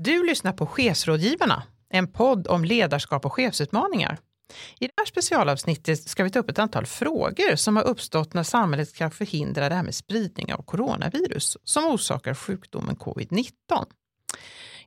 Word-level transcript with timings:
Du 0.00 0.26
lyssnar 0.26 0.52
på 0.52 0.66
Chefsrådgivarna, 0.66 1.62
en 1.90 2.12
podd 2.12 2.46
om 2.46 2.64
ledarskap 2.64 3.26
och 3.26 3.32
chefsutmaningar. 3.32 4.18
I 4.78 4.86
det 4.86 4.92
här 4.96 5.06
specialavsnittet 5.06 6.08
ska 6.08 6.24
vi 6.24 6.30
ta 6.30 6.38
upp 6.38 6.50
ett 6.50 6.58
antal 6.58 6.86
frågor 6.86 7.56
som 7.56 7.76
har 7.76 7.84
uppstått 7.84 8.34
när 8.34 8.42
samhället 8.42 8.88
ska 8.88 9.10
förhindra 9.10 9.68
det 9.68 9.74
här 9.74 9.82
med 9.82 9.94
spridning 9.94 10.54
av 10.54 10.62
coronavirus 10.62 11.56
som 11.64 11.86
orsakar 11.86 12.34
sjukdomen 12.34 12.96
covid-19. 12.96 13.50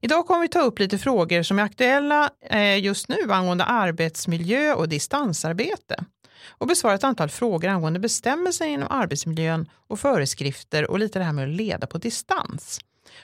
Idag 0.01 0.27
kommer 0.27 0.41
vi 0.41 0.47
ta 0.47 0.61
upp 0.61 0.79
lite 0.79 0.97
frågor 0.97 1.43
som 1.43 1.59
är 1.59 1.63
aktuella 1.63 2.29
eh, 2.49 2.79
just 2.79 3.07
nu 3.07 3.31
angående 3.31 3.63
arbetsmiljö 3.63 4.73
och 4.73 4.89
distansarbete 4.89 6.03
och 6.49 6.67
besvara 6.67 6.95
ett 6.95 7.03
antal 7.03 7.29
frågor 7.29 7.69
angående 7.69 7.99
bestämmelser 7.99 8.65
inom 8.65 8.87
arbetsmiljön 8.91 9.69
och 9.87 9.99
föreskrifter 9.99 10.91
och 10.91 10.99
lite 10.99 11.19
det 11.19 11.25
här 11.25 11.33
med 11.33 11.49
att 11.49 11.55
leda 11.55 11.87
på 11.87 11.97
distans. 11.97 12.79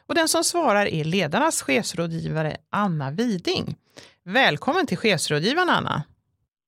Och 0.07 0.15
den 0.15 0.27
som 0.27 0.43
svarar 0.43 0.85
är 0.85 1.03
ledarnas 1.03 1.61
chefsrådgivare 1.61 2.57
Anna 2.69 3.11
Widing. 3.11 3.75
Välkommen 4.23 4.87
till 4.87 4.97
chefsrådgivaren 4.97 5.69
Anna. 5.69 6.03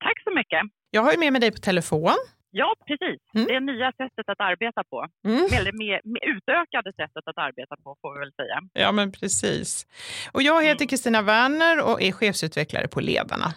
Tack 0.04 0.22
så 0.24 0.34
mycket. 0.34 0.60
Jag 0.90 1.02
har 1.02 1.12
ju 1.12 1.18
med 1.18 1.32
mig 1.32 1.40
dig 1.40 1.50
på 1.50 1.58
telefon. 1.58 2.16
Ja, 2.50 2.74
precis. 2.86 3.20
Mm. 3.34 3.46
Det 3.46 3.54
är 3.54 3.60
nya 3.60 3.92
sättet 3.92 4.28
att 4.28 4.40
arbeta 4.40 4.84
på. 4.84 5.06
Mm. 5.24 5.44
Eller 5.52 5.72
mer, 5.72 6.00
mer 6.04 6.36
utökade 6.36 6.92
sättet 6.92 7.24
att 7.26 7.38
arbeta 7.38 7.76
på, 7.84 7.96
får 8.00 8.14
vi 8.14 8.18
väl 8.20 8.32
säga. 8.32 8.60
Ja, 8.72 8.92
men 8.92 9.12
precis. 9.12 9.86
Och 10.32 10.42
jag 10.42 10.62
heter 10.62 10.82
mm. 10.82 10.88
Kristina 10.88 11.18
mm. 11.18 11.26
Werner 11.26 11.82
och 11.82 12.02
är 12.02 12.12
chefsutvecklare 12.12 12.88
på 12.88 13.00
Ledarna. 13.00 13.54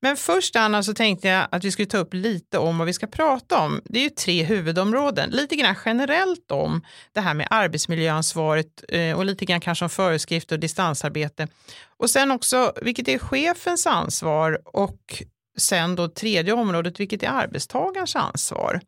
Men 0.00 0.16
först 0.16 0.56
Anna 0.56 0.82
så 0.82 0.94
tänkte 0.94 1.28
jag 1.28 1.48
att 1.50 1.64
vi 1.64 1.72
skulle 1.72 1.86
ta 1.86 1.98
upp 1.98 2.14
lite 2.14 2.58
om 2.58 2.78
vad 2.78 2.86
vi 2.86 2.92
ska 2.92 3.06
prata 3.06 3.58
om. 3.60 3.80
Det 3.84 3.98
är 3.98 4.02
ju 4.02 4.10
tre 4.10 4.42
huvudområden. 4.42 5.30
Lite 5.30 5.56
grann 5.56 5.76
generellt 5.84 6.50
om 6.50 6.82
det 7.12 7.20
här 7.20 7.34
med 7.34 7.46
arbetsmiljöansvaret 7.50 8.84
eh, 8.88 9.16
och 9.16 9.24
lite 9.24 9.44
grann 9.44 9.60
kanske 9.60 9.84
om 9.84 9.90
föreskrifter 9.90 10.56
och 10.56 10.60
distansarbete. 10.60 11.48
Och 11.96 12.10
sen 12.10 12.30
också 12.30 12.72
vilket 12.82 13.08
är 13.08 13.18
chefens 13.18 13.86
ansvar 13.86 14.60
och 14.64 15.22
sen 15.58 15.96
då 15.96 16.08
tredje 16.08 16.52
området, 16.52 17.00
vilket 17.00 17.22
är 17.22 17.28
arbetstagarens 17.28 18.16
ansvar. 18.16 18.80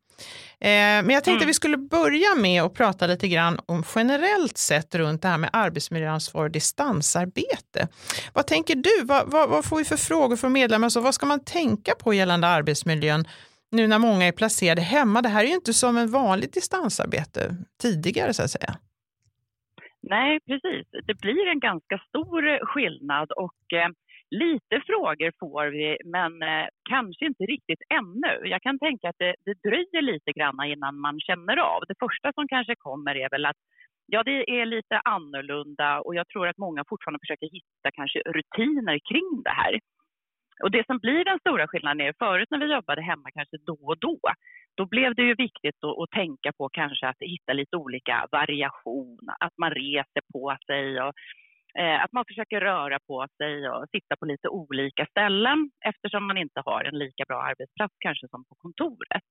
Eh, 0.60 0.68
men 1.04 1.10
jag 1.10 1.24
tänkte 1.24 1.44
mm. 1.44 1.46
vi 1.46 1.54
skulle 1.54 1.76
börja 1.76 2.34
med 2.36 2.62
att 2.62 2.74
prata 2.74 3.06
lite 3.06 3.28
grann 3.28 3.58
om 3.66 3.82
generellt 3.94 4.56
sett 4.58 4.94
runt 4.94 5.22
det 5.22 5.28
här 5.28 5.38
med 5.38 5.50
arbetsmiljöansvar 5.52 6.44
och 6.44 6.50
distansarbete. 6.50 7.88
Vad 8.34 8.46
tänker 8.46 8.74
du? 8.74 9.04
Vad, 9.04 9.30
vad, 9.30 9.48
vad 9.48 9.64
får 9.64 9.76
vi 9.76 9.84
för 9.84 9.96
frågor 9.96 10.36
från 10.36 10.52
medlemmar? 10.52 10.88
Så 10.88 11.00
vad 11.00 11.14
ska 11.14 11.26
man 11.26 11.44
tänka 11.44 11.94
på 11.94 12.14
gällande 12.14 12.46
arbetsmiljön 12.46 13.24
nu 13.70 13.86
när 13.86 13.98
många 13.98 14.26
är 14.26 14.32
placerade 14.32 14.82
hemma? 14.82 15.22
Det 15.22 15.28
här 15.28 15.44
är 15.44 15.48
ju 15.48 15.54
inte 15.54 15.72
som 15.72 15.96
en 15.96 16.10
vanligt 16.10 16.52
distansarbete 16.52 17.56
tidigare 17.82 18.34
så 18.34 18.42
att 18.42 18.50
säga. 18.50 18.76
Nej, 20.02 20.40
precis. 20.46 20.86
Det 21.06 21.14
blir 21.14 21.46
en 21.46 21.60
ganska 21.60 21.98
stor 22.08 22.66
skillnad 22.66 23.32
och 23.32 23.72
eh, 23.72 23.88
Lite 24.32 24.76
frågor 24.86 25.32
får 25.40 25.66
vi, 25.66 25.96
men 26.04 26.42
eh, 26.42 26.66
kanske 26.90 27.26
inte 27.26 27.44
riktigt 27.44 27.82
ännu. 27.98 28.48
Jag 28.48 28.62
kan 28.62 28.78
tänka 28.78 29.08
att 29.08 29.18
det, 29.18 29.34
det 29.46 29.56
dröjer 29.68 30.02
lite 30.02 30.32
grann 30.32 30.64
innan 30.64 31.00
man 31.00 31.20
känner 31.20 31.56
av. 31.56 31.80
Det 31.88 31.98
första 31.98 32.32
som 32.32 32.48
kanske 32.48 32.74
kommer 32.78 33.14
är 33.16 33.30
väl 33.30 33.46
att 33.46 33.60
ja, 34.06 34.22
det 34.22 34.60
är 34.60 34.66
lite 34.66 35.00
annorlunda 35.04 36.00
och 36.00 36.14
jag 36.14 36.28
tror 36.28 36.48
att 36.48 36.58
många 36.58 36.84
fortfarande 36.88 37.18
försöker 37.22 37.48
hitta 37.56 37.88
kanske 37.92 38.18
rutiner 38.18 38.98
kring 39.10 39.42
det 39.44 39.56
här. 39.60 39.80
Och 40.62 40.70
det 40.70 40.86
som 40.86 40.98
blir 40.98 41.24
den 41.24 41.38
stora 41.38 41.68
skillnaden 41.68 42.06
är 42.06 42.14
förut 42.18 42.50
när 42.50 42.58
vi 42.58 42.72
jobbade 42.72 43.02
hemma 43.02 43.30
kanske 43.34 43.56
då 43.66 43.78
och 43.82 43.98
då, 43.98 44.18
då 44.74 44.86
blev 44.86 45.14
det 45.14 45.22
ju 45.22 45.34
viktigt 45.34 45.84
att, 45.84 45.98
att 45.98 46.10
tänka 46.10 46.52
på 46.52 46.68
kanske 46.68 47.08
att 47.08 47.20
hitta 47.20 47.52
lite 47.52 47.76
olika 47.76 48.26
variation, 48.32 49.18
att 49.40 49.58
man 49.58 49.70
reser 49.70 50.22
på 50.32 50.56
sig 50.66 51.02
och 51.02 51.12
Eh, 51.78 52.04
att 52.04 52.12
man 52.12 52.24
försöker 52.24 52.60
röra 52.60 52.98
på 52.98 53.26
sig 53.36 53.68
och 53.68 53.88
sitta 53.90 54.16
på 54.16 54.26
lite 54.26 54.48
olika 54.48 55.06
ställen 55.06 55.70
eftersom 55.84 56.26
man 56.26 56.38
inte 56.38 56.62
har 56.64 56.84
en 56.84 56.98
lika 56.98 57.24
bra 57.28 57.42
arbetsplats 57.42 57.94
kanske 57.98 58.28
som 58.28 58.44
på 58.44 58.54
kontoret. 58.54 59.22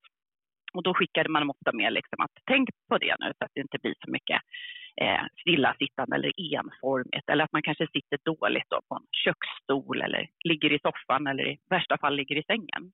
Och 0.74 0.84
då 0.84 0.94
skickade 0.94 1.30
man 1.30 1.50
ofta 1.50 1.72
med 1.74 1.94
liksom 1.94 2.22
att 2.22 2.32
tänk 2.46 2.70
på 2.90 2.98
det 2.98 3.16
nu 3.20 3.34
så 3.38 3.46
att 3.46 3.52
det 3.54 3.62
inte 3.62 3.78
blir 3.82 3.96
så 4.06 4.12
mycket 4.12 4.42
eh, 5.02 5.24
stillasittande 5.42 6.16
eller 6.16 6.56
enformigt 6.56 7.30
eller 7.30 7.44
att 7.44 7.52
man 7.52 7.62
kanske 7.62 7.88
sitter 7.88 8.18
dåligt 8.24 8.70
då 8.70 8.82
på 8.88 8.96
en 8.96 9.08
köksstol 9.12 10.02
eller 10.02 10.30
ligger 10.44 10.72
i 10.74 10.80
soffan 10.80 11.28
eller 11.28 11.48
i 11.48 11.58
värsta 11.70 11.98
fall 11.98 12.16
ligger 12.16 12.36
i 12.36 12.44
sängen. 12.44 12.92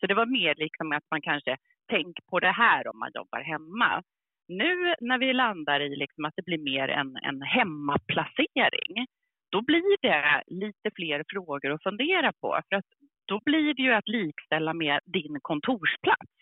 Så 0.00 0.06
det 0.06 0.14
var 0.14 0.26
mer 0.26 0.54
liksom 0.54 0.92
att 0.92 1.10
man 1.10 1.22
kanske 1.22 1.56
tänk 1.88 2.16
på 2.30 2.40
det 2.40 2.52
här 2.52 2.88
om 2.88 2.98
man 2.98 3.10
jobbar 3.14 3.40
hemma 3.40 4.02
nu 4.48 4.94
när 5.00 5.18
vi 5.18 5.32
landar 5.32 5.80
i 5.80 5.96
liksom 5.96 6.24
att 6.24 6.34
det 6.36 6.44
blir 6.44 6.58
mer 6.58 6.88
en, 6.88 7.16
en 7.16 7.42
hemmaplacering, 7.42 9.06
då 9.50 9.62
blir 9.62 9.96
det 10.02 10.42
lite 10.46 10.90
fler 10.94 11.24
frågor 11.28 11.72
att 11.72 11.82
fundera 11.82 12.32
på. 12.32 12.60
För 12.68 12.76
att 12.76 12.84
då 13.26 13.40
blir 13.44 13.74
det 13.74 13.82
ju 13.82 13.92
att 13.92 14.08
likställa 14.08 14.72
med 14.74 15.00
din 15.04 15.38
kontorsplats. 15.42 16.32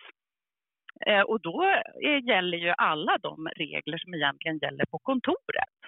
Eh, 1.07 1.21
och 1.21 1.41
då 1.41 1.63
är, 2.03 2.29
gäller 2.29 2.59
ju 2.59 2.75
alla 2.79 3.19
de 3.19 3.49
regler 3.57 3.99
som 3.99 4.15
egentligen 4.15 4.59
gäller 4.59 4.85
på 4.91 4.99
kontoret. 4.99 5.79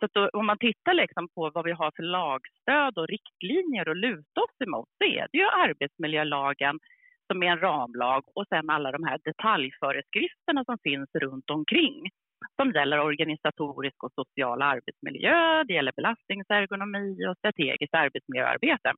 Så 0.00 0.08
då, 0.12 0.28
om 0.28 0.46
man 0.46 0.58
tittar 0.58 0.94
liksom 0.94 1.28
på 1.28 1.50
vad 1.54 1.64
vi 1.64 1.72
har 1.72 1.92
för 1.96 2.02
lagstöd 2.02 2.98
och 2.98 3.08
riktlinjer 3.08 3.90
att 3.90 3.96
luta 3.96 4.40
oss 4.40 4.60
emot 4.64 4.88
så 4.98 5.04
är 5.04 5.26
det 5.32 5.38
ju 5.38 5.44
arbetsmiljölagen 5.44 6.78
som 7.26 7.42
är 7.42 7.46
en 7.46 7.60
ramlag 7.60 8.24
och 8.34 8.46
sen 8.48 8.70
alla 8.70 8.92
de 8.92 9.04
här 9.04 9.18
detaljföreskrifterna 9.24 10.64
som 10.64 10.78
finns 10.78 11.10
runt 11.14 11.50
omkring 11.50 12.08
som 12.56 12.72
gäller 12.72 13.00
organisatorisk 13.00 14.04
och 14.04 14.12
social 14.12 14.62
arbetsmiljö, 14.62 15.64
det 15.64 15.74
gäller 15.74 15.92
belastningsergonomi 15.96 17.26
och 17.26 17.38
strategiskt 17.38 17.94
arbetsmiljöarbete. 17.94 18.92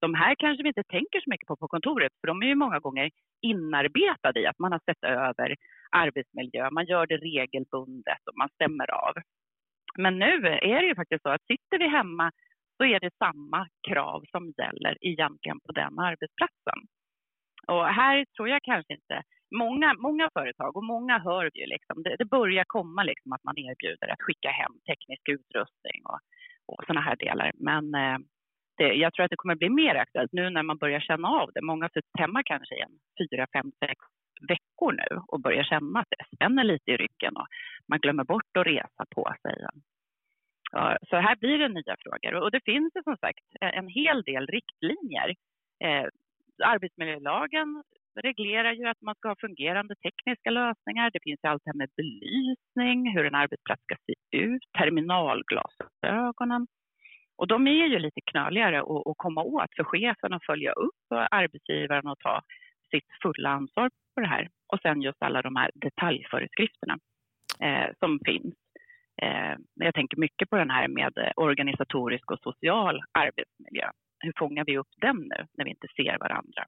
De 0.00 0.14
här 0.14 0.34
kanske 0.34 0.62
vi 0.62 0.68
inte 0.68 0.82
tänker 0.84 1.20
så 1.20 1.30
mycket 1.30 1.46
på 1.46 1.56
på 1.56 1.68
kontoret 1.68 2.12
för 2.20 2.26
de 2.26 2.42
är 2.42 2.46
ju 2.46 2.54
många 2.54 2.78
gånger 2.78 3.10
inarbetade 3.42 4.40
i 4.40 4.46
att 4.46 4.58
man 4.58 4.72
har 4.72 4.80
sett 4.84 5.04
över 5.04 5.56
arbetsmiljö, 5.90 6.70
man 6.70 6.86
gör 6.86 7.06
det 7.06 7.16
regelbundet 7.16 8.22
och 8.30 8.38
man 8.38 8.48
stämmer 8.48 8.90
av. 8.90 9.14
Men 9.98 10.18
nu 10.18 10.46
är 10.46 10.80
det 10.80 10.86
ju 10.86 10.94
faktiskt 10.94 11.22
så 11.22 11.28
att 11.28 11.46
sitter 11.46 11.78
vi 11.78 11.88
hemma 11.88 12.32
så 12.76 12.84
är 12.84 13.00
det 13.00 13.10
samma 13.18 13.68
krav 13.88 14.24
som 14.30 14.52
gäller 14.56 14.96
egentligen 15.00 15.60
på 15.60 15.72
den 15.72 15.98
arbetsplatsen. 15.98 16.78
Och 17.68 17.86
här 17.86 18.24
tror 18.36 18.48
jag 18.48 18.62
kanske 18.62 18.94
inte... 18.94 19.22
Många, 19.50 19.94
många 19.94 20.30
företag, 20.32 20.76
och 20.76 20.84
många 20.84 21.18
hör 21.18 21.50
ju 21.54 21.66
liksom, 21.66 22.02
det, 22.02 22.16
det 22.18 22.24
börjar 22.24 22.64
komma 22.66 23.02
liksom 23.02 23.32
att 23.32 23.44
man 23.44 23.58
erbjuder 23.58 24.08
att 24.08 24.22
skicka 24.22 24.50
hem 24.50 24.72
teknisk 24.86 25.28
utrustning 25.28 26.00
och, 26.04 26.20
och 26.66 26.84
sådana 26.86 27.00
här 27.00 27.16
delar. 27.16 27.52
Men 27.54 27.94
eh, 27.94 28.18
det, 28.76 28.94
jag 28.94 29.12
tror 29.12 29.24
att 29.24 29.30
det 29.30 29.36
kommer 29.36 29.54
bli 29.54 29.68
mer 29.68 29.94
aktuellt 29.94 30.32
nu 30.32 30.50
när 30.50 30.62
man 30.62 30.78
börjar 30.78 31.00
känna 31.00 31.28
av 31.28 31.50
det. 31.54 31.62
Många 31.62 31.84
har 31.84 31.88
suttit 31.88 32.18
hemma 32.18 32.42
kanske 32.44 32.74
i 32.74 32.84
fyra, 33.18 33.46
fem, 33.52 33.72
sex 33.84 34.00
veckor 34.48 34.92
nu 34.92 35.20
och 35.28 35.40
börjar 35.40 35.64
känna 35.64 36.00
att 36.00 36.10
det 36.10 36.36
spänner 36.36 36.64
lite 36.64 36.90
i 36.90 36.96
ryggen 36.96 37.36
och 37.36 37.46
man 37.88 37.98
glömmer 37.98 38.24
bort 38.24 38.56
att 38.58 38.66
resa 38.66 39.04
på 39.14 39.34
sig. 39.42 39.66
Ja, 40.72 40.98
så 41.10 41.16
här 41.16 41.36
blir 41.36 41.58
det 41.58 41.68
nya 41.68 41.96
frågor 41.98 42.34
och 42.34 42.50
det 42.50 42.64
finns 42.64 42.96
ju 42.96 43.02
som 43.02 43.16
sagt 43.16 43.44
en 43.60 43.88
hel 43.88 44.22
del 44.22 44.46
riktlinjer. 44.46 45.34
Eh, 45.84 46.06
Arbetsmiljölagen 46.64 47.82
reglerar 48.22 48.72
ju 48.72 48.86
att 48.86 49.00
man 49.00 49.14
ska 49.14 49.28
ha 49.28 49.36
fungerande 49.40 49.94
tekniska 49.94 50.50
lösningar. 50.50 51.10
Det 51.12 51.22
finns 51.22 51.40
allt 51.42 51.62
det 51.64 51.70
här 51.70 51.78
med 51.78 51.90
belysning, 51.96 53.14
hur 53.14 53.26
en 53.26 53.34
arbetsplats 53.34 53.82
ska 53.82 53.96
se 54.06 54.38
ut, 54.38 54.62
terminalglasögonen. 54.78 56.66
Och 57.36 57.48
de 57.48 57.66
är 57.66 57.86
ju 57.86 57.98
lite 57.98 58.20
knöligare 58.30 58.80
att, 58.80 59.06
att 59.06 59.16
komma 59.16 59.42
åt 59.42 59.74
för 59.76 59.84
chefen 59.84 60.32
att 60.32 60.46
följa 60.46 60.72
upp 60.72 61.02
och 61.10 61.34
arbetsgivaren 61.34 62.06
att 62.06 62.18
ta 62.18 62.42
sitt 62.90 63.08
fulla 63.22 63.50
ansvar 63.50 63.90
på 64.14 64.20
det 64.20 64.26
här. 64.26 64.48
Och 64.72 64.80
sen 64.82 65.02
just 65.02 65.22
alla 65.22 65.42
de 65.42 65.56
här 65.56 65.70
detaljföreskrifterna 65.74 66.98
eh, 67.60 67.88
som 67.98 68.20
finns. 68.24 68.54
Eh, 69.22 69.56
jag 69.74 69.94
tänker 69.94 70.16
mycket 70.16 70.50
på 70.50 70.56
den 70.56 70.70
här 70.70 70.88
med 70.88 71.32
organisatorisk 71.36 72.30
och 72.30 72.40
social 72.40 73.02
arbetsmiljö 73.12 73.90
hur 74.20 74.32
fångar 74.38 74.64
vi 74.64 74.78
upp 74.78 74.92
den 75.00 75.16
nu 75.16 75.46
när 75.54 75.64
vi 75.64 75.70
inte 75.70 75.88
ser 75.96 76.18
varandra? 76.18 76.64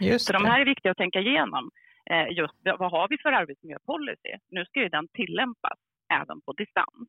Just 0.00 0.26
så 0.26 0.32
de 0.32 0.44
här 0.44 0.60
är 0.60 0.64
viktiga 0.64 0.92
att 0.92 0.98
tänka 0.98 1.20
igenom. 1.20 1.70
Eh, 2.10 2.36
just 2.36 2.54
vad 2.78 2.90
har 2.90 3.08
vi 3.08 3.18
för 3.18 3.32
arbetsmiljöpolicy? 3.32 4.34
Nu 4.48 4.64
ska 4.64 4.80
ju 4.80 4.88
den 4.88 5.08
tillämpas 5.08 5.78
även 6.12 6.40
på 6.40 6.52
distans. 6.52 7.08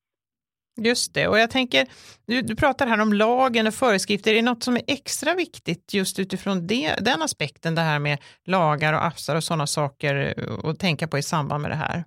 Just 0.81 1.13
det, 1.13 1.27
och 1.27 1.39
jag 1.39 1.51
tänker, 1.51 1.87
du, 2.27 2.41
du 2.41 2.55
pratar 2.55 2.87
här 2.87 3.01
om 3.01 3.13
lagen 3.13 3.67
och 3.67 3.73
föreskrifter. 3.73 4.31
Är 4.31 4.35
det 4.35 4.41
något 4.41 4.63
som 4.63 4.75
är 4.75 4.83
extra 4.87 5.33
viktigt 5.35 5.93
just 5.93 6.19
utifrån 6.19 6.67
det, 6.67 6.95
den 7.05 7.21
aspekten, 7.21 7.75
det 7.75 7.81
här 7.81 7.99
med 7.99 8.17
lagar 8.45 8.93
och 8.93 9.05
appsar 9.05 9.35
och 9.35 9.43
sådana 9.43 9.67
saker 9.67 10.15
eh, 10.15 10.69
att 10.69 10.79
tänka 10.79 11.07
på 11.07 11.17
i 11.17 11.21
samband 11.21 11.61
med 11.61 11.71
det 11.71 11.75
här? 11.75 12.03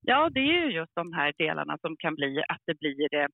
Ja, 0.00 0.30
det 0.30 0.40
är 0.40 0.66
ju 0.66 0.72
just 0.72 0.94
de 0.94 1.12
här 1.12 1.32
delarna 1.38 1.78
som 1.80 1.96
kan 1.96 2.14
bli 2.14 2.42
att 2.48 2.62
det 2.66 2.78
blir 2.78 3.14
eh, 3.14 3.26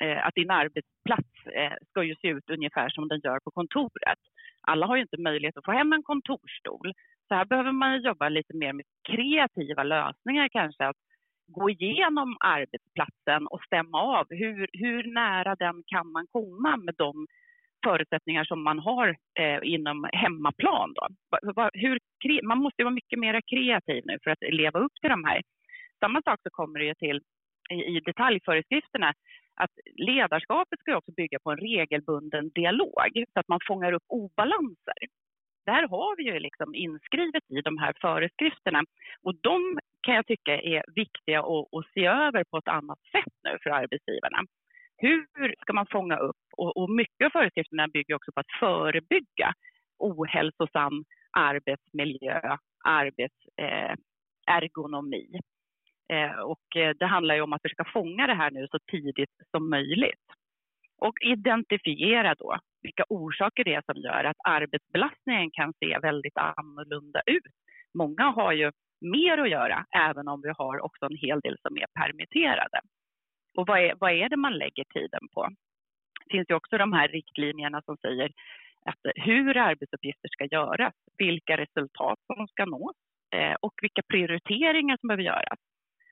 Eh, 0.00 0.26
att 0.26 0.34
din 0.34 0.50
arbetsplats 0.50 1.46
eh, 1.54 1.72
ska 1.90 2.02
ju 2.02 2.14
se 2.14 2.28
ut 2.28 2.50
ungefär 2.50 2.88
som 2.88 3.08
den 3.08 3.20
gör 3.24 3.38
på 3.40 3.50
kontoret. 3.50 4.18
Alla 4.60 4.86
har 4.86 4.96
ju 4.96 5.02
inte 5.02 5.20
möjlighet 5.20 5.56
att 5.56 5.64
få 5.64 5.72
hem 5.72 5.92
en 5.92 6.02
kontorsstol. 6.02 6.92
Så 7.28 7.34
här 7.34 7.44
behöver 7.44 7.72
man 7.72 8.02
jobba 8.02 8.28
lite 8.28 8.56
mer 8.56 8.72
med 8.72 8.86
kreativa 9.08 9.82
lösningar 9.82 10.48
kanske. 10.48 10.86
Att 10.86 10.96
gå 11.46 11.70
igenom 11.70 12.36
arbetsplatsen 12.40 13.46
och 13.46 13.62
stämma 13.66 14.02
av 14.02 14.26
hur, 14.30 14.68
hur 14.72 15.14
nära 15.14 15.54
den 15.54 15.82
kan 15.86 16.12
man 16.12 16.26
komma 16.26 16.76
med 16.76 16.94
de 16.98 17.26
förutsättningar 17.84 18.44
som 18.44 18.62
man 18.62 18.78
har 18.78 19.16
eh, 19.40 19.58
inom 19.62 20.08
hemmaplan. 20.12 20.94
Då. 20.94 21.08
Hur, 21.72 21.98
man 22.42 22.58
måste 22.58 22.84
vara 22.84 22.94
mycket 22.94 23.18
mer 23.18 23.40
kreativ 23.40 24.02
nu 24.06 24.18
för 24.24 24.30
att 24.30 24.42
leva 24.42 24.78
upp 24.78 24.92
till 25.00 25.10
de 25.10 25.24
här. 25.24 25.42
Samma 26.00 26.22
sak 26.22 26.40
så 26.42 26.50
kommer 26.50 26.78
det 26.78 26.84
ju 26.84 26.94
till 26.94 27.20
i, 27.70 28.00
detaljföreskrifterna 28.00 29.14
att 29.56 29.70
ledarskapet 29.96 30.80
ska 30.80 30.96
också 30.96 31.12
bygga 31.12 31.38
på 31.38 31.50
en 31.50 31.58
regelbunden 31.58 32.50
dialog 32.54 33.24
så 33.32 33.40
att 33.40 33.48
man 33.48 33.60
fångar 33.66 33.92
upp 33.92 34.04
obalanser. 34.06 35.02
Där 35.66 35.88
har 35.88 36.16
vi 36.16 36.24
ju 36.24 36.38
liksom 36.38 36.74
inskrivet 36.74 37.50
i 37.50 37.60
de 37.60 37.78
här 37.78 37.92
föreskrifterna 38.00 38.84
och 39.22 39.34
de 39.34 39.78
kan 40.02 40.14
jag 40.14 40.26
tycka 40.26 40.60
är 40.60 40.84
viktiga 40.94 41.40
att, 41.40 41.74
att 41.76 41.92
se 41.94 42.06
över 42.06 42.44
på 42.50 42.58
ett 42.58 42.68
annat 42.68 42.98
sätt 43.12 43.32
nu 43.44 43.58
för 43.62 43.70
arbetsgivarna. 43.70 44.38
Hur 44.96 45.54
ska 45.60 45.72
man 45.72 45.86
fånga 45.86 46.16
upp, 46.16 46.36
och, 46.56 46.76
och 46.76 46.90
mycket 46.90 47.26
av 47.26 47.30
föreskrifterna 47.30 47.88
bygger 47.88 48.14
också 48.14 48.32
på 48.32 48.40
att 48.40 48.58
förebygga 48.60 49.52
ohälsosam 49.98 51.04
arbetsmiljö, 51.30 52.56
arbetsergonomi. 52.84 55.28
Eh, 55.34 55.40
Eh, 56.12 56.40
och 56.40 56.76
eh, 56.76 56.94
det 56.98 57.06
handlar 57.06 57.34
ju 57.34 57.40
om 57.40 57.52
att 57.52 57.62
försöka 57.62 57.84
fånga 57.92 58.26
det 58.26 58.34
här 58.34 58.50
nu 58.50 58.66
så 58.70 58.78
tidigt 58.90 59.36
som 59.50 59.70
möjligt. 59.70 60.26
Och 60.98 61.14
identifiera 61.20 62.34
då 62.34 62.58
vilka 62.82 63.04
orsaker 63.08 63.64
det 63.64 63.74
är 63.74 63.82
som 63.92 64.02
gör 64.02 64.24
att 64.24 64.36
arbetsbelastningen 64.44 65.50
kan 65.50 65.72
se 65.80 65.98
väldigt 65.98 66.36
annorlunda 66.36 67.20
ut. 67.26 67.54
Många 67.94 68.24
har 68.24 68.52
ju 68.52 68.72
mer 69.00 69.38
att 69.38 69.50
göra, 69.50 69.84
även 69.96 70.28
om 70.28 70.40
vi 70.42 70.48
har 70.48 70.84
också 70.84 71.06
en 71.06 71.16
hel 71.16 71.40
del 71.40 71.56
som 71.62 71.76
är 71.76 71.86
permitterade. 71.94 72.80
Och 73.56 73.66
vad 73.66 73.80
är, 73.80 73.94
vad 74.00 74.12
är 74.12 74.28
det 74.28 74.36
man 74.36 74.58
lägger 74.58 74.84
tiden 74.84 75.28
på? 75.34 75.48
Det 76.24 76.36
finns 76.36 76.50
ju 76.50 76.54
också 76.54 76.78
de 76.78 76.92
här 76.92 77.08
riktlinjerna 77.08 77.82
som 77.82 77.96
säger 77.96 78.30
att 78.84 79.00
hur 79.14 79.56
arbetsuppgifter 79.56 80.28
ska 80.28 80.44
göras, 80.44 80.94
vilka 81.18 81.56
resultat 81.56 82.18
som 82.26 82.48
ska 82.48 82.64
nås 82.64 82.96
eh, 83.34 83.54
och 83.60 83.72
vilka 83.82 84.02
prioriteringar 84.08 84.96
som 85.00 85.06
behöver 85.08 85.22
göras. 85.22 85.58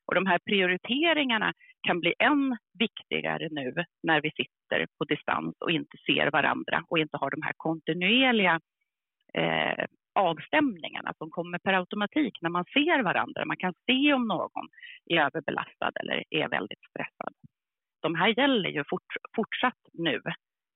Och 0.07 0.15
de 0.15 0.27
här 0.27 0.39
prioriteringarna 0.39 1.53
kan 1.87 2.01
bli 2.01 2.15
än 2.19 2.57
viktigare 2.79 3.49
nu 3.51 3.75
när 4.03 4.21
vi 4.21 4.31
sitter 4.31 4.87
på 4.99 5.05
distans 5.05 5.55
och 5.61 5.71
inte 5.71 5.97
ser 6.07 6.31
varandra 6.31 6.85
och 6.89 6.99
inte 6.99 7.17
har 7.17 7.31
de 7.31 7.43
här 7.43 7.53
kontinuerliga 7.57 8.61
eh, 9.35 9.85
avstämningarna 10.15 11.13
som 11.19 11.31
kommer 11.31 11.59
per 11.59 11.73
automatik 11.73 12.39
när 12.43 12.51
man 12.51 12.65
ser 12.65 13.03
varandra. 13.03 13.45
Man 13.45 13.57
kan 13.57 13.75
se 13.87 14.13
om 14.13 14.29
någon 14.29 14.69
är 15.07 15.21
överbelastad 15.21 15.93
eller 16.01 16.25
är 16.31 16.49
väldigt 16.49 16.85
stressad. 16.91 17.35
De 18.03 18.15
här 18.15 18.29
gäller 18.41 18.71
ju 18.71 18.85
fort, 18.89 19.13
fortsatt 19.37 19.81
nu 19.93 20.23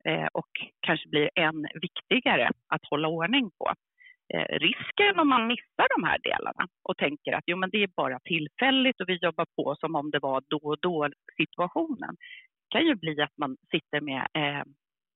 eh, 0.05 0.27
och 0.33 0.51
kanske 0.81 1.09
blir 1.09 1.31
än 1.35 1.67
viktigare 1.75 2.51
att 2.69 2.85
hålla 2.91 3.09
ordning 3.09 3.51
på. 3.51 3.73
Eh, 4.35 4.59
risken 4.59 5.19
om 5.19 5.29
man 5.29 5.47
missar 5.47 5.87
de 5.97 6.05
här 6.05 6.19
delarna 6.23 6.69
och 6.83 6.97
tänker 6.97 7.33
att 7.33 7.45
jo, 7.47 7.57
men 7.57 7.71
det 7.71 7.83
är 7.83 7.89
bara 7.97 8.19
tillfälligt 8.19 9.01
och 9.01 9.09
vi 9.09 9.19
jobbar 9.23 9.47
på 9.57 9.77
som 9.81 9.95
om 9.95 10.11
det 10.11 10.19
var 10.19 10.43
då 10.49 10.61
och 10.63 10.79
då 10.81 11.09
situationen 11.37 12.17
kan 12.71 12.87
ju 12.87 12.95
bli 12.95 13.21
att 13.21 13.37
man 13.39 13.57
sitter 13.71 14.01
med 14.01 14.27
eh, 14.35 14.63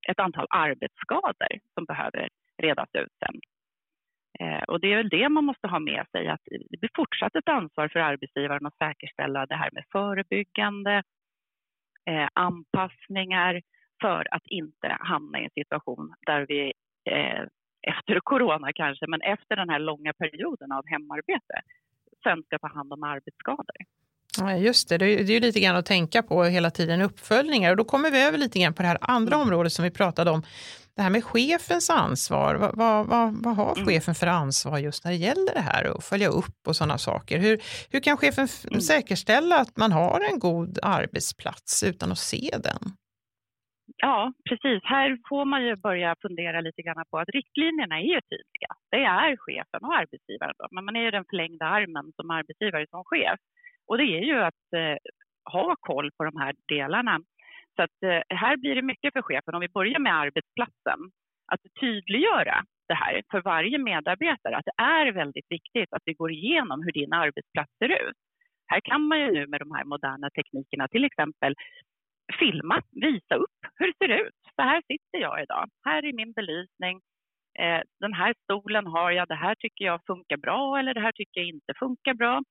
ett 0.09 0.21
antal 0.21 0.47
arbetsskador 0.51 1.59
som 1.75 1.85
behöver 1.85 2.29
redas 2.63 2.89
ut 2.93 3.13
sen. 3.25 3.41
Eh, 4.41 4.63
och 4.63 4.81
det 4.81 4.93
är 4.93 4.97
väl 4.97 5.09
det 5.09 5.29
man 5.29 5.45
måste 5.45 5.69
ha 5.69 5.79
med 5.79 6.07
sig, 6.13 6.29
att 6.29 6.41
det 6.71 6.81
blir 6.81 6.91
fortsatt 6.97 7.37
ett 7.37 7.49
ansvar 7.49 7.89
för 7.89 8.01
arbetsgivaren 8.01 8.67
att 8.67 8.77
säkerställa 8.77 9.47
det 9.47 9.57
här 9.57 9.71
med 9.73 9.85
förebyggande, 9.93 11.03
eh, 12.11 12.29
anpassningar 12.33 13.63
för 14.01 14.35
att 14.35 14.47
inte 14.47 14.97
hamna 15.01 15.41
i 15.41 15.45
en 15.45 15.51
situation 15.51 16.15
där 16.27 16.47
vi 16.49 16.73
eh, 17.11 17.45
efter 17.93 18.21
corona 18.21 18.73
kanske, 18.73 19.07
men 19.07 19.21
efter 19.21 19.57
den 19.57 19.69
här 19.69 19.79
långa 19.79 20.13
perioden 20.13 20.73
av 20.73 20.83
hemarbete 20.87 21.57
sen 22.23 22.43
ska 22.43 22.59
ta 22.59 22.69
hand 22.69 22.93
om 22.93 23.03
arbetsskador. 23.03 23.77
Ja, 24.39 24.57
just 24.57 24.89
det, 24.89 24.99
det 24.99 25.07
är 25.07 25.31
ju 25.31 25.41
lite 25.41 25.61
grann 25.61 25.77
att 25.77 25.87
tänka 25.87 26.23
på 26.23 26.45
hela 26.45 26.71
tiden, 26.71 27.01
uppföljningar. 27.01 27.71
Och 27.71 27.77
då 27.77 27.85
kommer 27.85 28.11
vi 28.11 28.23
över 28.23 28.39
lite 28.39 28.59
grann 28.59 28.75
på 28.75 28.83
det 28.83 28.89
här 28.89 28.99
andra 29.01 29.35
mm. 29.35 29.47
området 29.47 29.73
som 29.73 29.83
vi 29.83 29.91
pratade 29.91 30.31
om, 30.31 30.43
det 30.97 31.03
här 31.03 31.11
med 31.11 31.25
chefens 31.25 31.91
ansvar. 31.91 32.55
Vad, 32.55 32.77
vad, 32.77 33.07
vad, 33.07 33.35
vad 33.43 33.57
har 33.57 33.77
mm. 33.77 33.87
chefen 33.87 34.15
för 34.15 34.27
ansvar 34.27 34.79
just 34.79 35.05
när 35.05 35.13
det 35.13 35.19
gäller 35.19 35.55
det 35.55 35.61
här 35.61 35.87
och 35.87 36.05
följa 36.05 36.29
upp 36.29 36.67
och 36.67 36.77
sådana 36.77 36.99
saker? 36.99 37.39
Hur, 37.39 37.63
hur 37.91 38.01
kan 38.01 38.17
chefen 38.17 38.49
mm. 38.71 38.81
säkerställa 38.81 39.61
att 39.61 39.77
man 39.77 39.93
har 39.93 40.21
en 40.33 40.39
god 40.39 40.79
arbetsplats 40.83 41.83
utan 41.83 42.13
att 42.13 42.19
se 42.19 42.51
den? 42.63 42.97
Ja, 43.97 44.33
precis. 44.49 44.81
Här 44.85 45.19
får 45.29 45.45
man 45.45 45.65
ju 45.65 45.77
börja 45.77 46.17
fundera 46.23 46.61
lite 46.61 46.83
grann 46.83 47.05
på 47.11 47.19
att 47.19 47.29
riktlinjerna 47.29 47.97
är 48.01 48.03
ju 48.15 48.21
tydliga. 48.21 48.71
Det 48.91 49.05
är 49.05 49.37
chefen 49.37 49.85
och 49.85 49.95
arbetsgivaren, 49.95 50.55
då. 50.59 50.69
men 50.71 50.85
man 50.85 50.97
är 50.97 51.01
ju 51.01 51.11
den 51.11 51.25
förlängda 51.31 51.67
armen 51.67 52.13
som 52.17 52.31
arbetsgivare 52.31 52.87
som 52.91 53.05
chef. 53.05 53.39
Och 53.89 53.99
det 53.99 54.05
är 54.05 54.23
ju 54.23 54.39
att 54.41 54.73
eh, 54.77 54.97
ha 55.53 55.77
koll 55.81 56.11
på 56.17 56.25
de 56.25 56.37
här 56.41 56.55
delarna. 56.69 57.21
Så 57.77 57.83
att, 57.83 58.03
eh, 58.03 58.37
här 58.37 58.57
blir 58.57 58.75
det 58.75 58.83
mycket 58.83 59.13
för 59.13 59.23
chefen. 59.23 59.55
Om 59.55 59.61
vi 59.61 59.69
börjar 59.69 59.99
med 59.99 60.15
arbetsplatsen, 60.15 61.01
att 61.53 61.61
tydliggöra 61.81 62.65
det 62.89 62.95
här 62.95 63.23
för 63.31 63.41
varje 63.41 63.79
medarbetare, 63.79 64.57
att 64.57 64.65
det 64.65 64.83
är 64.83 65.13
väldigt 65.13 65.47
viktigt 65.49 65.93
att 65.93 66.03
vi 66.05 66.15
går 66.15 66.33
igenom 66.33 66.83
hur 66.83 66.93
din 66.93 67.13
arbetsplats 67.13 67.73
ser 67.79 67.89
ut. 67.89 68.17
Här 68.67 68.81
kan 68.81 69.03
man 69.03 69.21
ju 69.21 69.31
nu 69.33 69.47
med 69.47 69.61
de 69.61 69.71
här 69.71 69.85
moderna 69.85 70.31
teknikerna 70.31 70.89
till 70.89 71.05
exempel 71.05 71.55
filma, 72.39 72.83
visa 72.91 73.35
upp 73.35 73.59
hur 73.75 73.87
det 73.87 73.95
ser 73.99 74.27
ut. 74.27 74.35
Så 74.57 74.63
här 74.63 74.83
sitter 74.83 75.19
jag 75.19 75.43
idag. 75.43 75.69
Här 75.85 76.05
är 76.05 76.13
min 76.13 76.33
belysning. 76.33 77.01
Eh, 77.59 77.81
den 78.01 78.13
här 78.13 78.35
stolen 78.43 78.87
har 78.87 79.11
jag. 79.11 79.29
Det 79.29 79.35
här 79.35 79.55
tycker 79.55 79.85
jag 79.85 80.01
funkar 80.07 80.37
bra 80.37 80.79
eller 80.79 80.95
det 80.95 81.01
här 81.01 81.13
tycker 81.13 81.41
jag 81.41 81.49
inte 81.49 81.75
funkar 81.79 82.15
bra. 82.15 82.43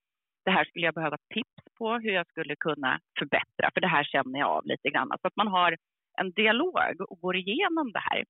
Det 0.45 0.51
här 0.51 0.65
skulle 0.65 0.85
jag 0.85 0.93
behöva 0.93 1.17
tips 1.33 1.63
på 1.77 1.93
hur 1.93 2.11
jag 2.11 2.27
skulle 2.27 2.55
kunna 2.55 2.99
förbättra, 3.19 3.69
för 3.73 3.81
det 3.81 3.87
här 3.87 4.03
känner 4.03 4.39
jag 4.39 4.49
av 4.49 4.65
lite 4.65 4.89
grann. 4.89 5.07
Så 5.21 5.27
att 5.27 5.35
man 5.35 5.47
har 5.47 5.77
en 6.21 6.31
dialog 6.31 7.01
och 7.09 7.19
går 7.19 7.35
igenom 7.35 7.91
det 7.91 7.99
här. 7.99 8.23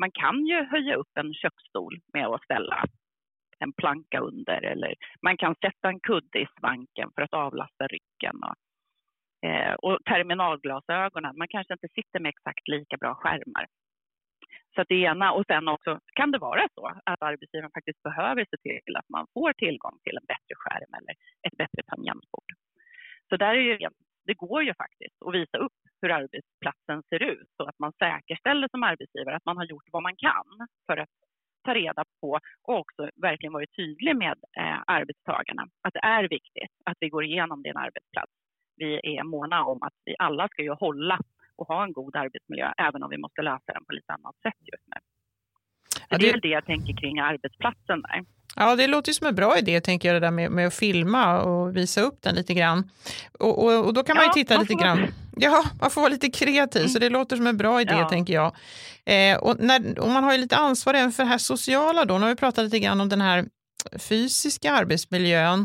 Man 0.00 0.10
kan 0.12 0.46
ju 0.46 0.64
höja 0.64 0.94
upp 0.94 1.16
en 1.20 1.34
köksstol 1.34 2.00
med 2.12 2.26
att 2.26 2.44
ställa 2.44 2.84
en 3.58 3.72
planka 3.72 4.20
under 4.20 4.62
eller 4.62 4.94
man 5.22 5.36
kan 5.36 5.54
sätta 5.54 5.88
en 5.88 6.00
kudde 6.00 6.38
i 6.40 6.46
svanken 6.58 7.10
för 7.14 7.22
att 7.22 7.34
avlasta 7.34 7.86
ryggen. 7.86 8.36
Och, 8.42 8.54
eh, 9.42 9.74
och 9.74 9.98
terminalglasögonen, 10.04 11.38
man 11.38 11.48
kanske 11.48 11.74
inte 11.74 11.88
sitter 11.88 12.20
med 12.20 12.28
exakt 12.28 12.68
lika 12.68 12.96
bra 12.96 13.14
skärmar. 13.14 13.66
Så 14.74 14.80
att 14.80 14.88
det 14.88 14.94
ena 14.94 15.32
och 15.32 15.44
sen 15.46 15.68
också 15.68 16.00
kan 16.12 16.30
det 16.30 16.38
vara 16.38 16.68
så 16.74 16.86
att 17.04 17.22
arbetsgivaren 17.22 17.70
faktiskt 17.74 18.02
behöver 18.02 18.46
se 18.50 18.56
till 18.56 18.96
att 18.96 19.08
man 19.08 19.26
får 19.34 19.52
tillgång 19.52 19.98
till 20.02 20.16
en 20.16 20.26
bättre 20.26 20.54
skärm 20.56 20.94
eller 20.98 21.14
ett 21.46 21.56
bättre 21.56 21.82
tangentbord. 21.86 22.50
Så 23.28 23.36
där 23.36 23.54
är 23.54 23.80
ju, 23.80 23.88
det 24.26 24.34
går 24.34 24.62
ju 24.62 24.74
faktiskt 24.74 25.16
att 25.26 25.34
visa 25.34 25.58
upp 25.58 25.72
hur 26.02 26.10
arbetsplatsen 26.10 27.02
ser 27.08 27.22
ut 27.22 27.48
så 27.56 27.64
att 27.64 27.78
man 27.78 27.92
säkerställer 27.92 28.68
som 28.68 28.82
arbetsgivare 28.82 29.36
att 29.36 29.44
man 29.44 29.56
har 29.56 29.64
gjort 29.64 29.88
vad 29.92 30.02
man 30.02 30.16
kan 30.16 30.68
för 30.86 30.96
att 30.96 31.14
ta 31.64 31.74
reda 31.74 32.04
på 32.20 32.38
och 32.62 32.78
också 32.78 33.10
verkligen 33.16 33.52
varit 33.52 33.76
tydlig 33.76 34.16
med 34.16 34.38
eh, 34.58 34.78
arbetstagarna 34.86 35.68
att 35.82 35.94
det 35.94 36.00
är 36.02 36.28
viktigt 36.28 36.72
att 36.84 36.96
vi 37.00 37.08
går 37.08 37.24
igenom 37.24 37.62
din 37.62 37.76
arbetsplats. 37.76 38.32
Vi 38.82 39.00
är 39.18 39.24
måna 39.24 39.64
om 39.64 39.78
att 39.82 39.96
vi 40.04 40.14
alla 40.18 40.48
ska 40.48 40.62
ju 40.62 40.74
hålla 40.84 41.18
och 41.56 41.66
ha 41.66 41.84
en 41.84 41.92
god 41.92 42.16
arbetsmiljö, 42.16 42.72
även 42.78 43.02
om 43.02 43.10
vi 43.10 43.18
måste 43.18 43.42
lösa 43.42 43.72
den 43.76 43.84
på 43.84 43.92
lite 43.92 44.12
annat 44.12 44.36
sätt 44.42 44.60
just 44.72 44.86
nu. 44.86 44.98
Ja, 46.08 46.18
det... 46.18 46.24
det 46.24 46.28
är 46.28 46.32
väl 46.32 46.40
det 46.40 46.48
jag 46.48 46.66
tänker 46.66 46.92
kring 47.00 47.18
arbetsplatsen 47.18 48.02
där. 48.02 48.24
Ja, 48.56 48.76
det 48.76 48.86
låter 48.86 49.12
som 49.12 49.26
en 49.26 49.34
bra 49.34 49.58
idé, 49.58 49.80
tänker 49.80 50.08
jag, 50.08 50.16
det 50.16 50.26
där 50.26 50.30
med, 50.30 50.50
med 50.50 50.66
att 50.66 50.74
filma 50.74 51.42
och 51.42 51.76
visa 51.76 52.00
upp 52.00 52.22
den 52.22 52.34
lite 52.34 52.54
grann. 52.54 52.90
Och, 53.38 53.64
och, 53.64 53.86
och 53.86 53.94
då 53.94 54.02
kan 54.02 54.16
man 54.16 54.24
ja, 54.24 54.32
ju 54.36 54.42
titta 54.42 54.54
man 54.54 54.62
lite 54.62 54.74
grann. 54.74 55.06
Ja, 55.36 55.64
man 55.80 55.90
får 55.90 56.00
vara 56.00 56.12
lite 56.12 56.30
kreativ, 56.30 56.82
mm. 56.82 56.88
så 56.88 56.98
det 56.98 57.08
låter 57.08 57.36
som 57.36 57.46
en 57.46 57.56
bra 57.56 57.80
idé, 57.80 57.94
ja. 57.98 58.08
tänker 58.08 58.34
jag. 58.34 58.56
Eh, 59.04 59.38
och, 59.38 59.56
när, 59.60 59.98
och 59.98 60.08
man 60.08 60.24
har 60.24 60.32
ju 60.32 60.38
lite 60.38 60.56
ansvar 60.56 60.94
även 60.94 61.12
för 61.12 61.22
det 61.22 61.28
här 61.28 61.38
sociala 61.38 62.04
då. 62.04 62.14
Nu 62.14 62.20
har 62.20 62.28
vi 62.28 62.36
pratat 62.36 62.64
lite 62.64 62.78
grann 62.78 63.00
om 63.00 63.08
den 63.08 63.20
här 63.20 63.44
fysiska 64.08 64.72
arbetsmiljön. 64.72 65.60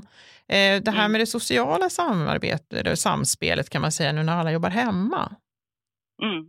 Eh, 0.48 0.82
det 0.86 0.92
här 0.92 1.06
mm. 1.06 1.12
med 1.12 1.22
det 1.22 1.26
sociala 1.26 1.90
samarbetet, 1.90 2.74
eller 2.74 2.96
samspelet 2.96 3.70
kan 3.70 3.82
man 3.82 3.92
säga, 3.92 4.12
nu 4.12 4.24
när 4.24 4.34
alla 4.34 4.52
jobbar 4.52 4.70
hemma. 4.70 5.32
Mm, 6.24 6.46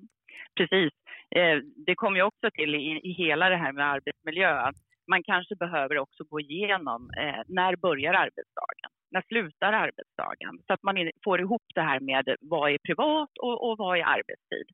precis. 0.56 0.92
Eh, 1.36 1.56
det 1.86 1.94
kommer 1.94 2.16
ju 2.16 2.22
också 2.22 2.50
till 2.52 2.74
i, 2.74 3.00
i 3.08 3.12
hela 3.12 3.48
det 3.48 3.56
här 3.56 3.72
med 3.72 3.90
arbetsmiljö 3.90 4.72
man 5.06 5.22
kanske 5.22 5.54
behöver 5.56 5.98
också 5.98 6.24
gå 6.24 6.40
igenom 6.40 7.10
eh, 7.20 7.42
när 7.46 7.76
börjar 7.76 8.14
arbetsdagen? 8.14 8.90
När 9.10 9.22
slutar 9.22 9.72
arbetsdagen? 9.72 10.58
Så 10.66 10.72
att 10.72 10.82
man 10.82 11.10
får 11.24 11.40
ihop 11.40 11.66
det 11.74 11.80
här 11.80 12.00
med 12.00 12.36
vad 12.40 12.70
är 12.70 12.78
privat 12.78 13.38
och, 13.38 13.70
och 13.70 13.78
vad 13.78 13.98
är 13.98 14.02
arbetstid. 14.02 14.68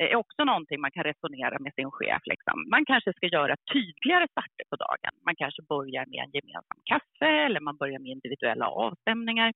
Det 0.00 0.12
är 0.12 0.16
också 0.16 0.44
någonting 0.44 0.80
man 0.80 0.90
kan 0.90 1.04
resonera 1.04 1.56
med 1.58 1.74
sin 1.74 1.90
chef. 1.90 2.22
Liksom. 2.24 2.56
Man 2.70 2.84
kanske 2.84 3.12
ska 3.12 3.26
göra 3.26 3.54
tydligare 3.72 4.26
starter 4.30 4.64
på 4.70 4.76
dagen. 4.76 5.12
Man 5.26 5.36
kanske 5.36 5.62
börjar 5.62 6.04
med 6.06 6.20
en 6.24 6.30
gemensam 6.36 6.78
kaffe 6.84 7.30
eller 7.46 7.60
man 7.60 7.76
börjar 7.76 7.98
med 7.98 8.10
individuella 8.10 8.66
avstämningar. 8.68 9.52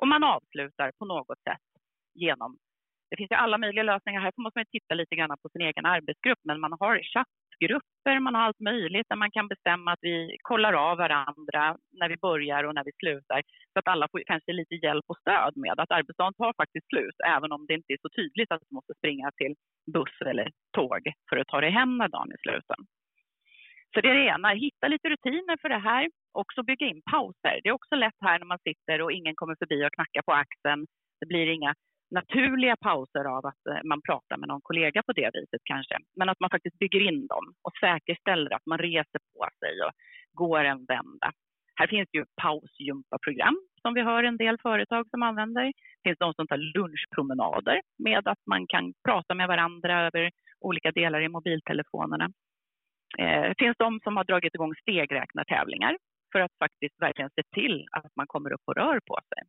och 0.00 0.08
man 0.08 0.24
avslutar 0.24 0.92
på 0.98 1.04
något 1.04 1.40
sätt 1.48 1.66
genom 2.14 2.56
det 3.10 3.16
finns 3.16 3.30
ju 3.30 3.36
alla 3.36 3.58
möjliga 3.58 3.82
lösningar. 3.82 4.20
Här 4.20 4.32
måste 4.36 4.58
man 4.58 4.66
titta 4.70 4.94
lite 4.94 5.16
grann 5.16 5.36
på 5.42 5.48
sin 5.48 5.62
egen 5.62 5.86
arbetsgrupp, 5.86 6.38
men 6.42 6.60
man 6.60 6.72
har 6.80 6.96
chattgrupper, 7.60 8.20
man 8.20 8.34
har 8.34 8.42
allt 8.42 8.60
möjligt 8.60 9.06
där 9.08 9.16
man 9.16 9.30
kan 9.30 9.48
bestämma 9.48 9.92
att 9.92 9.98
vi 10.02 10.36
kollar 10.42 10.72
av 10.72 10.98
varandra 10.98 11.76
när 11.92 12.08
vi 12.08 12.16
börjar 12.16 12.64
och 12.64 12.74
när 12.74 12.84
vi 12.84 12.92
slutar, 13.02 13.42
så 13.72 13.78
att 13.78 13.88
alla 13.88 14.08
får 14.10 14.22
kanske 14.26 14.52
lite 14.52 14.74
hjälp 14.74 15.04
och 15.08 15.18
stöd 15.18 15.56
med 15.56 15.80
att 15.80 15.90
arbetsdagen 15.90 16.34
tar 16.34 16.52
faktiskt 16.56 16.88
slut, 16.88 17.16
även 17.26 17.52
om 17.52 17.66
det 17.66 17.74
inte 17.74 17.92
är 17.92 17.98
så 18.02 18.08
tydligt 18.16 18.52
att 18.52 18.60
du 18.60 18.74
måste 18.74 18.94
springa 18.98 19.30
till 19.36 19.54
buss 19.92 20.16
eller 20.26 20.50
tåg 20.76 21.02
för 21.30 21.36
att 21.36 21.48
ta 21.48 21.60
dig 21.60 21.70
hem 21.70 21.98
när 21.98 22.08
dagen 22.08 22.32
är 22.32 22.40
sluten. 22.42 22.80
Så 23.94 24.00
det 24.00 24.08
är 24.08 24.14
det 24.14 24.26
ena, 24.34 24.48
hitta 24.48 24.88
lite 24.88 25.08
rutiner 25.08 25.56
för 25.62 25.68
det 25.68 25.78
här. 25.78 26.10
Också 26.32 26.62
bygga 26.62 26.86
in 26.86 27.02
pauser. 27.10 27.60
Det 27.62 27.68
är 27.68 27.72
också 27.72 27.94
lätt 27.94 28.20
här 28.20 28.38
när 28.38 28.46
man 28.46 28.58
sitter 28.58 29.02
och 29.02 29.12
ingen 29.12 29.34
kommer 29.34 29.56
förbi 29.58 29.86
och 29.86 29.94
knackar 29.94 30.22
på 30.22 30.32
axeln. 30.32 30.86
Det 31.20 31.26
blir 31.26 31.46
inga 31.46 31.74
naturliga 32.10 32.76
pauser 32.76 33.24
av 33.24 33.46
att 33.46 33.66
eh, 33.66 33.82
man 33.84 34.02
pratar 34.02 34.36
med 34.36 34.48
någon 34.48 34.60
kollega 34.60 35.02
på 35.02 35.12
det 35.12 35.30
viset 35.34 35.60
kanske. 35.64 35.98
Men 36.16 36.28
att 36.28 36.40
man 36.40 36.50
faktiskt 36.50 36.78
bygger 36.78 37.00
in 37.00 37.26
dem 37.26 37.44
och 37.62 37.76
säkerställer 37.80 38.54
att 38.54 38.66
man 38.66 38.78
reser 38.78 39.20
på 39.32 39.48
sig 39.60 39.82
och 39.84 39.92
går 40.32 40.64
en 40.64 40.84
vända. 40.84 41.32
Här 41.78 41.86
finns 41.86 42.08
ju 42.12 42.24
pausgympaprogram 42.42 43.60
som 43.82 43.94
vi 43.94 44.02
hör 44.02 44.22
en 44.24 44.36
del 44.36 44.58
företag 44.58 45.10
som 45.10 45.22
använder. 45.22 45.64
Det 45.64 46.08
finns 46.08 46.18
de 46.18 46.34
som 46.34 46.46
tar 46.46 46.56
lunchpromenader 46.56 47.80
med 47.98 48.28
att 48.28 48.46
man 48.46 48.66
kan 48.66 48.92
prata 49.08 49.34
med 49.34 49.48
varandra 49.48 50.06
över 50.06 50.30
olika 50.60 50.90
delar 50.90 51.20
i 51.20 51.28
mobiltelefonerna. 51.28 52.30
Det 53.16 53.54
finns 53.58 53.76
de 53.78 54.00
som 54.04 54.16
har 54.16 54.24
dragit 54.24 54.54
igång 54.54 54.74
stegräknartävlingar 54.74 55.98
för 56.32 56.40
att 56.40 56.58
faktiskt 56.58 57.00
verkligen 57.00 57.30
se 57.30 57.42
till 57.54 57.86
att 57.92 58.16
man 58.16 58.26
kommer 58.26 58.52
upp 58.52 58.60
och 58.64 58.76
rör 58.76 59.00
på 59.06 59.18
sig. 59.28 59.42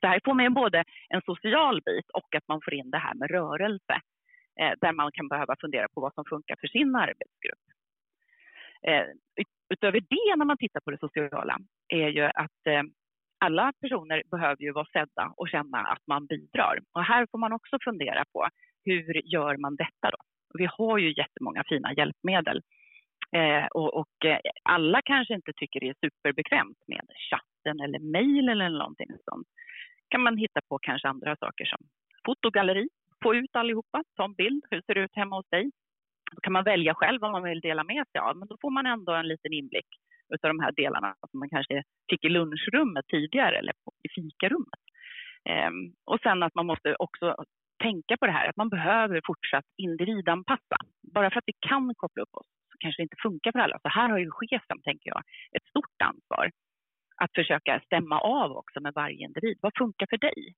Så 0.00 0.06
här 0.06 0.20
får 0.24 0.34
man 0.34 0.54
både 0.54 0.84
en 1.08 1.22
social 1.22 1.80
bit 1.86 2.10
och 2.10 2.34
att 2.34 2.48
man 2.48 2.60
får 2.64 2.74
in 2.74 2.90
det 2.90 2.98
här 2.98 3.14
med 3.14 3.30
rörelse 3.30 4.00
eh, 4.60 4.72
där 4.80 4.92
man 4.92 5.12
kan 5.12 5.28
behöva 5.28 5.56
fundera 5.60 5.88
på 5.94 6.00
vad 6.00 6.14
som 6.14 6.24
funkar 6.24 6.56
för 6.60 6.66
sin 6.66 6.96
arbetsgrupp. 6.96 7.64
Eh, 8.86 9.06
utöver 9.68 10.00
det, 10.00 10.36
när 10.36 10.44
man 10.44 10.58
tittar 10.58 10.80
på 10.80 10.90
det 10.90 10.98
sociala, 10.98 11.58
är 11.88 12.08
ju 12.08 12.22
att 12.22 12.66
eh, 12.66 12.82
alla 13.44 13.72
personer 13.80 14.22
behöver 14.30 14.62
ju 14.62 14.72
vara 14.72 14.86
sedda 14.92 15.32
och 15.36 15.48
känna 15.48 15.78
att 15.78 16.06
man 16.06 16.26
bidrar. 16.26 16.78
Och 16.92 17.04
här 17.04 17.26
får 17.30 17.38
man 17.38 17.52
också 17.52 17.78
fundera 17.84 18.24
på 18.32 18.48
hur 18.84 19.32
gör 19.34 19.56
man 19.56 19.76
detta 19.76 20.10
då? 20.10 20.20
Vi 20.58 20.68
har 20.70 20.98
ju 20.98 21.14
jättemånga 21.16 21.64
fina 21.68 21.94
hjälpmedel 21.94 22.62
eh, 23.32 23.66
och, 23.66 23.94
och, 23.94 24.24
eh, 24.24 24.38
alla 24.62 25.02
kanske 25.04 25.34
inte 25.34 25.52
tycker 25.56 25.80
det 25.80 25.88
är 25.88 25.96
superbekvämt 26.00 26.78
med 26.86 27.06
chatten 27.30 27.80
eller 27.80 27.98
mejl 27.98 28.48
eller 28.48 28.68
någonting 28.68 29.08
sånt 29.24 29.48
kan 30.14 30.22
man 30.22 30.36
hitta 30.36 30.60
på 30.68 30.78
kanske 30.78 31.08
andra 31.08 31.36
saker 31.36 31.64
som 31.64 31.78
fotogalleri, 32.26 32.88
få 33.22 33.34
ut 33.34 33.56
allihopa, 33.56 34.04
ta 34.16 34.24
en 34.24 34.34
bild, 34.34 34.62
hur 34.70 34.80
ser 34.82 34.94
det 34.94 35.00
ut 35.00 35.16
hemma 35.20 35.36
hos 35.36 35.48
dig? 35.48 35.70
Då 36.32 36.40
kan 36.40 36.52
man 36.52 36.64
välja 36.64 36.94
själv 36.94 37.20
vad 37.20 37.32
man 37.32 37.42
vill 37.42 37.60
dela 37.60 37.84
med 37.84 38.04
sig 38.12 38.18
av, 38.20 38.36
men 38.36 38.48
då 38.48 38.56
får 38.60 38.70
man 38.70 38.86
ändå 38.86 39.12
en 39.12 39.28
liten 39.28 39.52
inblick 39.52 39.90
av 40.42 40.48
de 40.54 40.60
här 40.60 40.72
delarna 40.72 41.14
som 41.30 41.38
man 41.38 41.50
kanske 41.50 41.82
fick 42.10 42.24
i 42.24 42.28
lunchrummet 42.28 43.06
tidigare 43.06 43.58
eller 43.58 43.74
i 44.06 44.08
fikarummet. 44.14 44.82
Ehm, 45.50 45.80
och 46.04 46.20
sen 46.22 46.42
att 46.42 46.54
man 46.54 46.66
måste 46.66 46.96
också 46.98 47.34
tänka 47.82 48.16
på 48.16 48.26
det 48.26 48.32
här 48.32 48.48
att 48.48 48.56
man 48.56 48.68
behöver 48.68 49.20
fortsatt 49.26 49.68
individanpassa. 49.76 50.76
Bara 51.14 51.30
för 51.30 51.38
att 51.38 51.50
vi 51.52 51.56
kan 51.68 51.94
koppla 51.94 52.22
upp 52.22 52.34
oss 52.40 52.46
så 52.72 52.76
kanske 52.78 53.00
det 53.00 53.08
inte 53.08 53.22
funkar 53.22 53.52
för 53.52 53.58
alla. 53.58 53.78
Så 53.82 53.88
här 53.88 54.08
har 54.08 54.18
ju 54.18 54.30
chefen, 54.30 54.78
tänker 54.82 55.08
jag, 55.14 55.22
ett 55.56 55.66
stort 55.72 55.98
ansvar 56.04 56.50
att 57.22 57.30
försöka 57.34 57.80
stämma 57.80 58.20
av 58.20 58.52
också 58.52 58.80
med 58.80 58.92
varje 58.94 59.24
individ. 59.24 59.58
Vad 59.60 59.72
funkar 59.78 60.06
för 60.10 60.18
dig? 60.18 60.54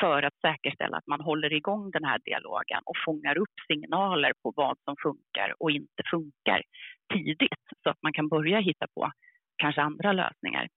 För 0.00 0.22
att 0.22 0.40
säkerställa 0.40 0.96
att 0.96 1.06
man 1.06 1.20
håller 1.20 1.52
igång 1.52 1.90
den 1.90 2.04
här 2.04 2.18
dialogen 2.24 2.82
och 2.84 2.96
fångar 3.04 3.38
upp 3.38 3.54
signaler 3.66 4.32
på 4.42 4.52
vad 4.56 4.78
som 4.84 4.96
funkar 5.02 5.54
och 5.58 5.70
inte 5.70 6.02
funkar 6.10 6.62
tidigt 7.12 7.64
så 7.82 7.90
att 7.90 8.02
man 8.02 8.12
kan 8.12 8.28
börja 8.28 8.58
hitta 8.58 8.86
på 8.94 9.12
kanske 9.56 9.82
andra 9.82 10.12
lösningar. 10.12 10.68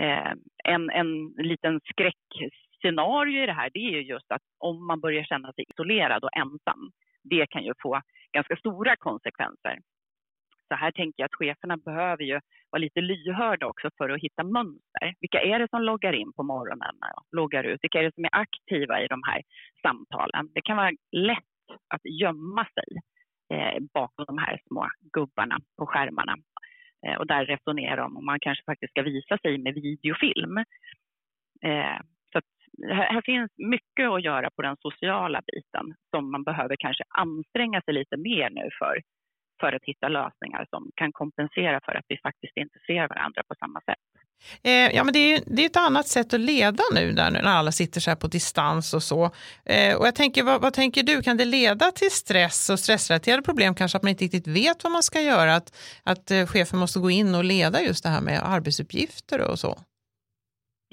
Eh, 0.00 0.32
en, 0.64 0.90
en 0.90 1.28
liten 1.28 1.80
skräckscenario 1.80 3.42
i 3.42 3.46
det 3.46 3.52
här 3.52 3.70
det 3.74 3.78
är 3.78 3.90
ju 3.90 4.02
just 4.02 4.32
att 4.32 4.42
om 4.58 4.86
man 4.86 5.00
börjar 5.00 5.24
känna 5.24 5.52
sig 5.52 5.64
isolerad 5.68 6.24
och 6.24 6.36
ensam, 6.36 6.90
det 7.22 7.46
kan 7.46 7.64
ju 7.64 7.72
få 7.82 8.00
ganska 8.32 8.56
stora 8.56 8.96
konsekvenser 8.96 9.78
så 10.72 10.76
här 10.76 10.90
tänker 10.90 11.22
jag 11.22 11.26
att 11.26 11.34
cheferna 11.34 11.76
behöver 11.76 12.24
ju 12.24 12.40
vara 12.70 12.80
lite 12.80 13.00
lyhörda 13.00 13.66
också 13.66 13.90
för 13.98 14.08
att 14.10 14.20
hitta 14.20 14.42
mönster. 14.44 15.14
Vilka 15.20 15.40
är 15.40 15.58
det 15.58 15.68
som 15.70 15.82
loggar 15.82 16.12
in 16.12 16.32
på 16.32 16.42
morgonen 16.42 16.94
och 17.16 17.24
loggar 17.36 17.64
ut? 17.64 17.78
Vilka 17.82 17.98
är 17.98 18.02
det 18.04 18.14
som 18.14 18.24
är 18.24 18.34
aktiva 18.44 19.02
i 19.02 19.06
de 19.06 19.20
här 19.26 19.42
samtalen? 19.82 20.48
Det 20.54 20.62
kan 20.62 20.76
vara 20.76 20.90
lätt 21.12 21.54
att 21.94 22.04
gömma 22.20 22.66
sig 22.76 22.90
eh, 23.54 23.82
bakom 23.94 24.24
de 24.24 24.38
här 24.38 24.60
små 24.66 24.88
gubbarna 25.12 25.58
på 25.78 25.86
skärmarna 25.86 26.36
eh, 27.06 27.16
och 27.18 27.26
där 27.26 27.44
resonera 27.44 28.06
om 28.06 28.16
om 28.16 28.24
man 28.24 28.40
kanske 28.40 28.64
faktiskt 28.64 28.90
ska 28.90 29.02
visa 29.02 29.38
sig 29.38 29.58
med 29.58 29.74
videofilm. 29.74 30.58
Eh, 31.64 31.98
så 32.32 32.40
här, 32.88 33.12
här 33.14 33.22
finns 33.24 33.50
mycket 33.56 34.08
att 34.10 34.24
göra 34.24 34.50
på 34.56 34.62
den 34.62 34.76
sociala 34.76 35.40
biten 35.46 35.94
som 36.10 36.30
man 36.30 36.44
behöver 36.44 36.76
kanske 36.78 37.04
anstränga 37.08 37.80
sig 37.82 37.94
lite 37.94 38.16
mer 38.16 38.50
nu 38.50 38.68
för 38.78 39.02
för 39.62 39.72
att 39.76 39.84
hitta 39.90 40.08
lösningar 40.08 40.66
som 40.70 40.82
kan 41.00 41.12
kompensera 41.12 41.80
för 41.86 41.94
att 41.98 42.06
vi 42.08 42.16
faktiskt 42.28 42.56
inte 42.56 42.78
ser 42.86 43.08
varandra 43.08 43.42
på 43.48 43.54
samma 43.62 43.80
sätt. 43.80 44.04
Eh, 44.64 44.96
ja, 44.96 45.04
men 45.04 45.12
det 45.12 45.18
är, 45.18 45.42
det 45.46 45.62
är 45.62 45.66
ett 45.66 45.76
annat 45.76 46.06
sätt 46.06 46.34
att 46.34 46.40
leda 46.40 46.82
nu 46.94 47.12
där, 47.12 47.30
när 47.30 47.42
alla 47.42 47.72
sitter 47.72 48.00
så 48.00 48.10
här 48.10 48.16
på 48.16 48.26
distans 48.26 48.94
och 48.94 49.02
så. 49.02 49.24
Eh, 49.64 49.96
och 49.98 50.06
jag 50.06 50.14
tänker, 50.14 50.42
vad, 50.42 50.62
vad, 50.62 50.72
tänker 50.72 51.02
du, 51.02 51.22
kan 51.22 51.36
det 51.36 51.44
leda 51.44 51.90
till 51.90 52.10
stress 52.10 52.70
och 52.70 52.78
stressrelaterade 52.78 53.42
problem, 53.42 53.74
kanske 53.74 53.96
att 53.96 54.02
man 54.02 54.10
inte 54.10 54.24
riktigt 54.24 54.46
vet 54.46 54.84
vad 54.84 54.92
man 54.92 55.02
ska 55.02 55.20
göra, 55.20 55.54
att, 55.54 56.00
att 56.04 56.30
eh, 56.30 56.46
chefen 56.46 56.78
måste 56.78 56.98
gå 56.98 57.10
in 57.10 57.34
och 57.34 57.44
leda 57.44 57.82
just 57.82 58.04
det 58.04 58.10
här 58.10 58.22
med 58.22 58.40
arbetsuppgifter 58.42 59.50
och 59.50 59.58
så? 59.58 59.78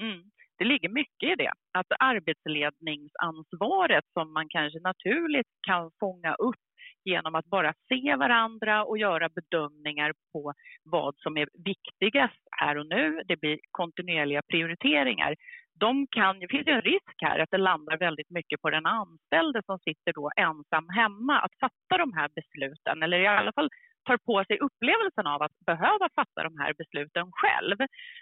Mm. 0.02 0.22
Det 0.58 0.64
ligger 0.64 0.88
mycket 0.88 1.28
i 1.32 1.34
det, 1.42 1.52
att 1.78 1.86
arbetsledningsansvaret 1.98 4.04
som 4.12 4.32
man 4.32 4.48
kanske 4.48 4.80
naturligt 4.80 5.48
kan 5.68 5.90
fånga 6.00 6.34
upp 6.34 6.60
genom 7.04 7.34
att 7.34 7.46
bara 7.46 7.74
se 7.88 8.16
varandra 8.16 8.84
och 8.84 8.98
göra 8.98 9.28
bedömningar 9.28 10.12
på 10.32 10.52
vad 10.84 11.14
som 11.16 11.36
är 11.36 11.48
viktigast 11.64 12.42
här 12.50 12.78
och 12.78 12.86
nu. 12.86 13.22
Det 13.26 13.36
blir 13.40 13.58
kontinuerliga 13.70 14.42
prioriteringar. 14.48 15.34
De 15.80 16.06
kan, 16.06 16.38
det 16.38 16.48
finns 16.48 16.66
ju 16.66 16.72
en 16.72 16.82
risk 16.82 17.16
här 17.22 17.38
att 17.38 17.50
det 17.50 17.58
landar 17.58 17.98
väldigt 17.98 18.30
mycket 18.30 18.62
på 18.62 18.70
den 18.70 18.86
anställde 18.86 19.62
som 19.66 19.78
sitter 19.78 20.12
då 20.12 20.30
ensam 20.36 20.88
hemma 20.88 21.40
att 21.40 21.58
fatta 21.60 21.98
de 21.98 22.12
här 22.12 22.28
besluten 22.34 23.02
eller 23.02 23.20
i 23.20 23.26
alla 23.26 23.52
fall 23.52 23.70
tar 24.06 24.16
på 24.16 24.44
sig 24.44 24.58
upplevelsen 24.58 25.26
av 25.26 25.42
att 25.42 25.58
behöva 25.66 26.08
fatta 26.14 26.42
de 26.42 26.58
här 26.58 26.72
besluten 26.78 27.26
själv. 27.32 27.76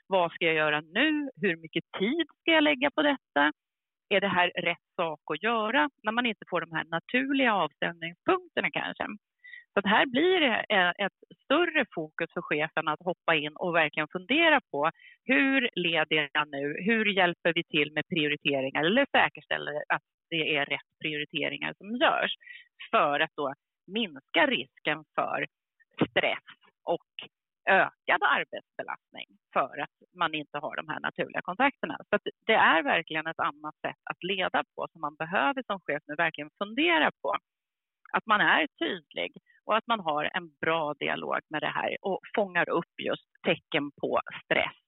Vad 0.07 0.33
ska 0.33 0.45
jag 0.45 0.55
göra 0.55 0.81
nu? 0.81 1.31
Hur 1.43 1.57
mycket 1.57 1.85
tid 1.99 2.27
ska 2.41 2.51
jag 2.51 2.65
lägga 2.65 2.91
på 2.91 3.03
detta? 3.03 3.53
Är 4.09 4.21
det 4.21 4.29
här 4.29 4.49
rätt 4.49 4.87
sak 4.97 5.21
att 5.35 5.43
göra 5.43 5.91
när 6.03 6.13
man 6.13 6.27
inte 6.27 6.45
får 6.51 6.61
de 6.61 6.73
här 6.73 6.85
naturliga 6.85 7.55
avstämningspunkterna 7.55 8.71
kanske? 8.71 9.07
Så 9.75 9.89
här 9.89 10.07
blir 10.07 10.41
det 10.41 10.57
ett 11.05 11.19
större 11.45 11.85
fokus 11.95 12.33
för 12.35 12.43
chefen 12.43 12.89
att 12.89 13.03
hoppa 13.05 13.35
in 13.35 13.57
och 13.57 13.75
verkligen 13.75 14.09
fundera 14.13 14.61
på 14.71 14.91
hur 15.25 15.71
leder 15.75 16.29
jag 16.33 16.49
nu? 16.49 16.77
Hur 16.81 17.07
hjälper 17.07 17.53
vi 17.55 17.65
till 17.65 17.93
med 17.93 18.09
prioriteringar 18.09 18.85
eller 18.85 19.07
säkerställer 19.13 19.75
att 19.89 20.03
det 20.31 20.57
är 20.57 20.65
rätt 20.65 20.91
prioriteringar 21.03 21.75
som 21.79 21.97
görs 21.97 22.35
för 22.91 23.21
att 23.21 23.37
då 23.37 23.55
minska 23.87 24.47
risken 24.47 25.05
för 25.15 25.47
stress 26.11 26.49
och 26.85 27.11
ökad 27.69 28.23
arbetsbelastning 28.23 29.27
för 29.53 29.79
att 29.79 29.97
man 30.15 30.35
inte 30.35 30.59
har 30.59 30.77
de 30.77 30.89
här 30.89 31.01
naturliga 31.01 31.43
kontakterna. 31.43 31.97
Så 32.11 32.19
det 32.47 32.55
är 32.55 32.83
verkligen 32.83 33.27
ett 33.27 33.41
annat 33.41 33.75
sätt 33.87 34.01
att 34.11 34.23
leda 34.23 34.65
på 34.75 34.87
som 34.93 35.01
man 35.01 35.15
behöver 35.15 35.63
som 35.67 35.81
chef 35.81 36.03
nu 36.07 36.15
verkligen 36.15 36.51
fundera 36.59 37.11
på. 37.23 37.37
Att 38.13 38.27
man 38.27 38.41
är 38.41 38.67
tydlig 38.79 39.33
och 39.65 39.77
att 39.77 39.87
man 39.87 40.01
har 40.01 40.31
en 40.35 40.49
bra 40.61 40.95
dialog 40.95 41.41
med 41.49 41.63
det 41.63 41.73
här 41.79 41.97
och 42.01 42.21
fångar 42.37 42.69
upp 42.69 42.95
just 42.99 43.29
tecken 43.43 43.91
på 44.01 44.21
stress 44.45 44.88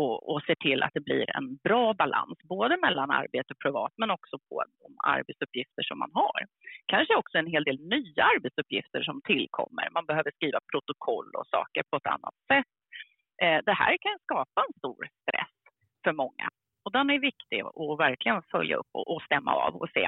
och, 0.00 0.30
och 0.30 0.42
ser 0.42 0.54
till 0.54 0.82
att 0.82 0.94
det 0.94 1.00
blir 1.00 1.36
en 1.36 1.56
bra 1.56 1.94
balans 1.94 2.38
både 2.42 2.76
mellan 2.76 3.10
arbete 3.10 3.52
och 3.52 3.58
privat 3.58 3.92
men 3.96 4.10
också 4.10 4.38
på 4.48 4.64
de 4.82 4.90
arbetsuppgifter 5.16 5.82
som 5.82 5.98
man 5.98 6.10
har. 6.14 6.40
Kanske 6.86 7.14
också 7.16 7.38
en 7.38 7.52
hel 7.54 7.64
del 7.64 7.78
nya 7.80 8.22
arbetsuppgifter 8.34 9.02
som 9.02 9.20
tillkommer. 9.22 9.90
Man 9.90 10.06
behöver 10.06 10.30
skriva 10.30 10.60
protokoll 10.72 11.30
och 11.38 11.46
saker 11.46 11.82
på 11.90 11.96
ett 11.96 12.06
annat 12.06 12.36
sätt. 12.50 12.72
Eh, 13.42 13.58
det 13.68 13.76
här 13.82 13.96
kan 14.04 14.18
skapa 14.22 14.60
en 14.66 14.78
stor 14.78 15.02
stress 15.22 15.56
för 16.04 16.12
många 16.12 16.48
och 16.84 16.92
den 16.92 17.10
är 17.10 17.18
viktig 17.18 17.60
att 17.60 17.98
verkligen 17.98 18.42
följa 18.50 18.76
upp 18.76 18.92
och, 18.92 19.22
stämma 19.22 19.52
av 19.54 19.76
och 19.76 19.90
se. 19.94 20.06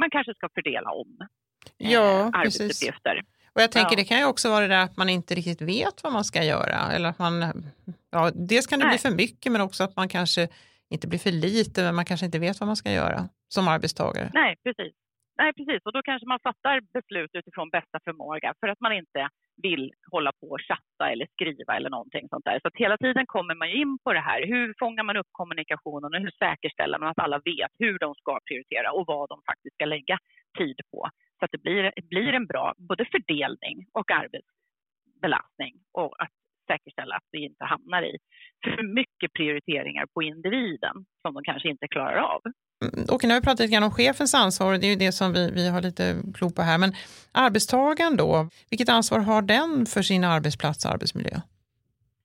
Man 0.00 0.10
kanske 0.10 0.34
ska 0.34 0.48
fördela 0.54 0.90
om 0.90 1.10
eh, 1.20 1.92
ja, 1.92 2.30
arbetsuppgifter. 2.34 3.14
Precis. 3.14 3.39
Och 3.54 3.62
jag 3.62 3.72
tänker 3.72 3.92
ja. 3.92 3.96
det 3.96 4.04
kan 4.04 4.18
ju 4.18 4.24
också 4.24 4.50
vara 4.50 4.60
det 4.60 4.74
där 4.74 4.84
att 4.84 4.96
man 4.96 5.08
inte 5.08 5.34
riktigt 5.34 5.62
vet 5.62 6.02
vad 6.02 6.12
man 6.12 6.24
ska 6.24 6.44
göra. 6.44 6.92
Eller 6.92 7.08
att 7.08 7.18
man, 7.18 7.66
ja, 8.10 8.30
dels 8.34 8.66
kan 8.66 8.78
det 8.78 8.84
Nej. 8.84 8.92
bli 8.92 8.98
för 8.98 9.16
mycket 9.16 9.52
men 9.52 9.60
också 9.60 9.84
att 9.84 9.96
man 9.96 10.08
kanske 10.08 10.48
inte 10.90 11.06
blir 11.06 11.18
för 11.18 11.32
lite, 11.32 11.82
men 11.82 11.94
man 11.94 12.04
kanske 12.04 12.26
inte 12.26 12.38
vet 12.38 12.60
vad 12.60 12.66
man 12.66 12.76
ska 12.76 12.92
göra 12.92 13.28
som 13.48 13.68
arbetstagare. 13.68 14.30
Nej, 14.34 14.56
precis. 14.64 14.94
Nej, 15.40 15.52
precis. 15.52 15.82
Och 15.84 15.92
då 15.92 16.02
kanske 16.02 16.26
man 16.28 16.40
fattar 16.48 16.80
beslut 16.80 17.30
utifrån 17.34 17.70
bästa 17.70 17.98
förmåga 18.04 18.54
för 18.60 18.68
att 18.68 18.80
man 18.80 18.92
inte 18.92 19.28
vill 19.62 19.92
hålla 20.10 20.32
på 20.40 20.46
och 20.50 20.60
chatta 20.68 21.10
eller 21.12 21.26
skriva 21.32 21.76
eller 21.76 21.90
någonting 21.90 22.28
sånt 22.28 22.44
där. 22.44 22.60
Så 22.62 22.68
att 22.68 22.76
hela 22.76 22.96
tiden 22.98 23.26
kommer 23.26 23.54
man 23.54 23.68
in 23.68 23.98
på 24.04 24.12
det 24.12 24.20
här. 24.20 24.46
Hur 24.46 24.74
fångar 24.78 25.02
man 25.02 25.16
upp 25.16 25.30
kommunikationen 25.32 26.14
och 26.14 26.20
hur 26.20 26.34
säkerställer 26.44 26.98
man 26.98 27.08
att 27.08 27.18
alla 27.18 27.38
vet 27.44 27.72
hur 27.78 27.98
de 27.98 28.14
ska 28.14 28.38
prioritera 28.48 28.92
och 28.92 29.06
vad 29.06 29.28
de 29.28 29.42
faktiskt 29.50 29.74
ska 29.74 29.84
lägga 29.84 30.18
tid 30.58 30.80
på. 30.92 31.08
Så 31.38 31.44
att 31.44 31.52
det 31.52 31.62
blir, 31.62 31.92
blir 32.02 32.32
en 32.32 32.46
bra 32.46 32.74
både 32.78 33.04
fördelning 33.04 33.76
och 33.92 34.10
arbetsbelastning 34.10 35.74
och 35.92 36.22
att 36.22 36.34
säkerställa 36.70 37.14
att 37.14 37.28
vi 37.32 37.44
inte 37.44 37.64
hamnar 37.64 38.02
i 38.02 38.16
för 38.64 38.82
mycket 38.82 39.32
prioriteringar 39.32 40.06
på 40.14 40.22
individen 40.22 40.94
som 41.22 41.34
de 41.34 41.42
kanske 41.44 41.68
inte 41.68 41.88
klarar 41.88 42.16
av. 42.16 42.42
Mm, 42.82 43.06
nu 43.22 43.28
har 43.28 43.40
vi 43.40 43.44
pratat 43.44 43.60
lite 43.60 43.72
grann 43.72 43.82
om 43.82 43.90
chefens 43.90 44.34
ansvar 44.34 44.72
och 44.72 44.80
det 44.80 44.86
är 44.86 44.90
ju 44.90 44.96
det 44.96 45.12
som 45.12 45.32
vi, 45.32 45.50
vi 45.50 45.68
har 45.68 45.82
lite 45.82 46.16
klo 46.34 46.50
på 46.50 46.62
här. 46.62 46.78
Men 46.78 46.92
arbetstagaren 47.32 48.16
då, 48.16 48.48
vilket 48.70 48.88
ansvar 48.88 49.18
har 49.18 49.42
den 49.42 49.86
för 49.86 50.02
sin 50.02 50.24
arbetsplats 50.24 50.84
och 50.84 50.90
arbetsmiljö? 50.90 51.36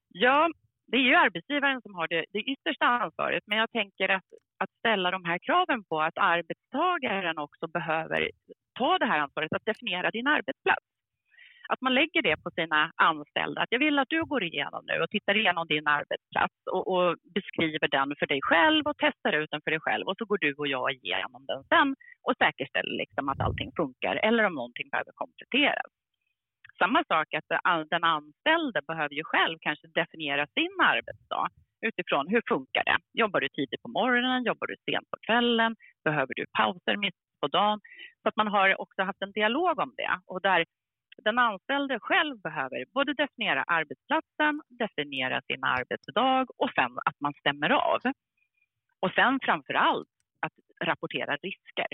Ja, 0.10 0.50
det 0.88 0.98
är 0.98 1.02
ju 1.02 1.16
arbetsgivaren 1.16 1.82
som 1.82 1.96
har 1.96 2.08
det, 2.08 2.26
det 2.32 2.40
yttersta 2.40 2.86
ansvaret, 2.86 3.44
men 3.48 3.58
jag 3.58 3.72
tänker 3.72 4.10
att, 4.10 4.30
att 4.58 4.70
ställa 4.80 5.12
de 5.12 5.26
här 5.26 5.40
kraven 5.48 5.84
på 5.84 6.02
att 6.02 6.18
arbetstagaren 6.18 7.38
också 7.38 7.68
behöver 7.68 8.32
ta 8.80 8.98
det 8.98 9.06
här 9.06 9.20
ansvaret 9.20 9.54
att 9.54 9.66
definiera 9.66 10.12
din 10.12 10.28
arbetsplats 10.28 10.86
att 11.70 11.82
man 11.82 11.94
lägger 11.94 12.22
det 12.22 12.38
på 12.44 12.50
sina 12.52 12.92
anställda. 12.96 13.62
Att 13.62 13.72
jag 13.72 13.80
vill 13.80 14.00
att 14.00 14.10
du 14.10 14.26
går 14.26 14.44
igenom 14.44 14.84
nu 14.90 15.02
och 15.04 15.10
tittar 15.10 15.38
igenom 15.38 15.68
din 15.68 15.88
arbetsplats 15.88 16.56
och, 16.72 16.88
och, 16.94 17.18
beskriver 17.36 17.88
den 17.88 18.16
för 18.20 18.28
dig 18.28 18.42
själv 18.42 18.84
och 18.88 18.98
testar 18.98 19.34
ut 19.34 19.52
den 19.52 19.62
för 19.64 19.72
dig 19.72 19.80
själv 19.80 20.06
och 20.08 20.18
så 20.18 20.26
går 20.26 20.38
du 20.42 20.54
och 20.54 20.68
jag 20.68 20.94
igenom 20.94 21.46
den 21.48 21.64
sen 21.64 21.96
och 22.26 22.38
säkerställer 22.38 22.98
liksom 22.98 23.30
att 23.30 23.40
allting 23.40 23.72
funkar 23.76 24.16
eller 24.16 24.44
om 24.44 24.56
någonting 24.56 24.90
behöver 24.90 25.12
kompletteras. 25.16 25.92
Samma 26.78 27.04
sak 27.04 27.28
att 27.34 27.90
den 27.90 28.04
anställde 28.04 28.82
behöver 28.88 29.16
ju 29.16 29.24
själv 29.24 29.58
kanske 29.62 29.88
definiera 29.88 30.48
sin 30.48 30.76
arbetsdag 30.84 31.48
utifrån 31.82 32.28
hur 32.28 32.42
funkar 32.48 32.84
det? 32.84 32.98
Jobbar 33.22 33.40
du 33.40 33.50
tidigt 33.50 33.82
på 33.82 33.90
morgonen? 33.90 34.44
Jobbar 34.44 34.68
du 34.68 34.76
sent 34.86 35.08
på 35.12 35.18
kvällen? 35.28 35.76
Behöver 36.04 36.34
du 36.36 36.46
pauser 36.58 36.98
mitt 36.98 37.16
på 37.42 37.48
dagen? 37.48 37.80
Så 38.22 38.30
att 38.30 38.36
man 38.36 38.48
har 38.48 38.82
också 38.82 39.02
haft 39.02 39.22
en 39.22 39.32
dialog 39.32 39.80
om 39.80 39.94
det 39.98 40.20
och 40.26 40.42
där 40.42 40.66
den 41.24 41.40
anställde 41.40 42.00
själv 42.00 42.38
behöver 42.38 42.86
både 42.94 43.14
definiera 43.14 43.64
arbetsplatsen, 43.64 44.62
definiera 44.70 45.42
sin 45.42 45.64
arbetsdag 45.64 46.46
och 46.58 46.72
sen 46.76 46.98
att 47.06 47.20
man 47.20 47.34
stämmer 47.34 47.70
av. 47.70 48.00
Och 49.00 49.12
sen 49.12 49.40
framför 49.44 49.74
allt 49.74 50.08
att 50.40 50.54
rapportera 50.84 51.36
risker. 51.36 51.88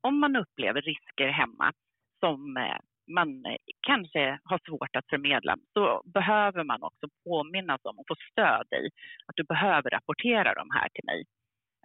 Om 0.00 0.20
man 0.20 0.36
upplever 0.36 0.82
risker 0.82 1.28
hemma 1.28 1.72
som 2.20 2.56
eh, 2.56 2.78
man 3.08 3.44
kanske 3.86 4.38
har 4.44 4.60
svårt 4.68 4.96
att 4.96 5.08
förmedla 5.10 5.56
så 5.72 6.02
behöver 6.04 6.64
man 6.64 6.82
också 6.82 7.06
påminnas 7.24 7.80
om 7.84 7.98
och 7.98 8.04
få 8.08 8.14
stöd 8.32 8.66
i 8.72 8.86
att 9.26 9.36
du 9.36 9.44
behöver 9.44 9.90
rapportera 9.90 10.54
de 10.54 10.70
här 10.70 10.88
till 10.88 11.04
mig. 11.04 11.24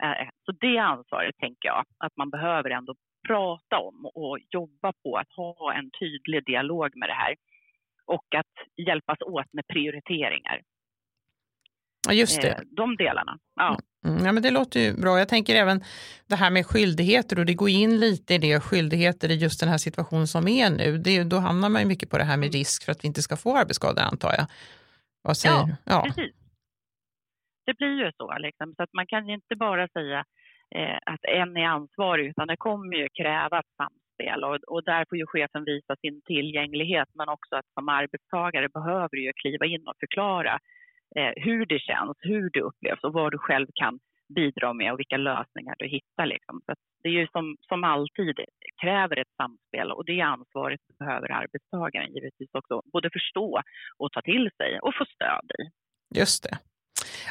Eh, 0.04 0.28
så 0.46 0.52
det 0.52 0.78
ansvaret 0.78 1.38
tänker 1.38 1.68
jag 1.68 1.86
att 1.98 2.18
man 2.18 2.30
behöver 2.30 2.70
ändå 2.70 2.96
prata 3.28 3.78
om 3.78 4.06
och 4.06 4.38
jobba 4.50 4.94
på 5.04 5.18
att 5.18 5.32
ha 5.36 5.74
en 5.74 5.92
tydlig 6.00 6.46
dialog 6.46 6.92
med 6.96 7.10
det 7.10 7.14
här 7.14 7.36
och 8.06 8.36
att 8.36 8.86
hjälpas 8.88 9.22
åt 9.22 9.54
med 9.54 9.68
prioriteringar. 9.68 10.62
Ja, 12.08 12.14
just 12.14 12.42
det. 12.42 12.50
Eh, 12.50 12.60
de 12.72 12.96
delarna. 12.96 13.40
Ja. 13.56 13.80
Mm, 14.06 14.26
ja, 14.26 14.32
men 14.32 14.44
det 14.44 14.52
låter 14.52 14.80
ju 14.80 15.02
bra. 15.02 15.20
Jag 15.20 15.30
tänker 15.30 15.56
även 15.56 15.84
det 16.28 16.36
här 16.36 16.52
med 16.52 16.66
skyldigheter 16.66 17.40
och 17.40 17.46
det 17.46 17.54
går 17.54 17.70
in 17.70 18.00
lite 18.00 18.34
i 18.34 18.38
det, 18.38 18.60
skyldigheter 18.60 19.32
i 19.32 19.36
just 19.36 19.60
den 19.60 19.70
här 19.70 19.78
situationen 19.78 20.28
som 20.28 20.48
är 20.48 20.70
nu. 20.70 20.98
Det, 20.98 21.24
då 21.24 21.38
hamnar 21.38 21.70
man 21.70 21.82
ju 21.82 21.88
mycket 21.88 22.10
på 22.10 22.18
det 22.18 22.24
här 22.24 22.38
med 22.38 22.48
mm. 22.48 22.52
risk 22.52 22.86
för 22.86 22.92
att 22.92 23.04
vi 23.04 23.08
inte 23.08 23.22
ska 23.22 23.38
få 23.38 23.58
arbetsskador 23.58 24.02
antar 24.02 24.34
jag. 24.38 24.46
Vad 25.22 25.38
säger 25.38 25.56
ja, 25.56 25.78
ja, 25.86 26.04
precis. 26.08 26.36
Det 27.66 27.74
blir 27.78 28.06
ju 28.06 28.12
så, 28.18 28.38
liksom. 28.38 28.74
så 28.78 28.84
att 28.84 28.94
man 28.94 29.08
kan 29.08 29.30
inte 29.30 29.56
bara 29.56 29.88
säga 29.88 30.26
Eh, 30.76 30.98
att 31.06 31.26
en 31.26 31.58
är 31.58 31.66
ansvarig 31.66 32.28
utan 32.28 32.48
det 32.48 32.58
kommer 32.58 32.96
ju 32.96 33.08
kräva 33.10 33.60
ett 33.60 33.76
samspel 33.78 34.44
och, 34.44 34.56
och 34.56 34.84
där 34.84 35.06
får 35.10 35.18
ju 35.18 35.26
chefen 35.26 35.64
visa 35.64 35.96
sin 35.96 36.22
tillgänglighet 36.22 37.10
men 37.14 37.30
också 37.30 37.56
att 37.56 37.74
som 37.74 37.90
arbetstagare 37.90 38.70
behöver 38.70 39.10
du 39.12 39.24
ju 39.24 39.34
kliva 39.34 39.66
in 39.66 39.88
och 39.88 40.00
förklara 40.00 40.60
eh, 41.16 41.34
hur 41.36 41.66
det 41.66 41.80
känns, 41.80 42.18
hur 42.20 42.50
det 42.50 42.62
upplevs 42.62 43.04
och 43.04 43.14
vad 43.14 43.32
du 43.32 43.38
själv 43.38 43.68
kan 43.74 44.00
bidra 44.36 44.74
med 44.74 44.94
och 44.94 45.00
vilka 45.00 45.18
lösningar 45.18 45.76
du 45.80 45.88
hittar. 45.88 46.26
Liksom. 46.26 46.62
Så 46.66 46.74
det 47.04 47.10
är 47.10 47.14
ju 47.14 47.28
som, 47.28 47.58
som 47.62 47.84
alltid 47.84 48.40
kräver 48.82 49.20
ett 49.20 49.36
samspel 49.38 49.92
och 49.92 50.06
det 50.06 50.22
ansvaret 50.22 50.80
behöver 51.00 51.32
arbetstagaren 51.32 52.14
givetvis 52.14 52.50
också 52.54 52.82
både 52.94 53.10
förstå 53.14 53.62
och 53.98 54.12
ta 54.12 54.22
till 54.22 54.50
sig 54.58 54.80
och 54.80 54.96
få 54.96 55.06
stöd 55.06 55.52
i. 55.60 55.64
Just 56.20 56.44
det. 56.44 56.58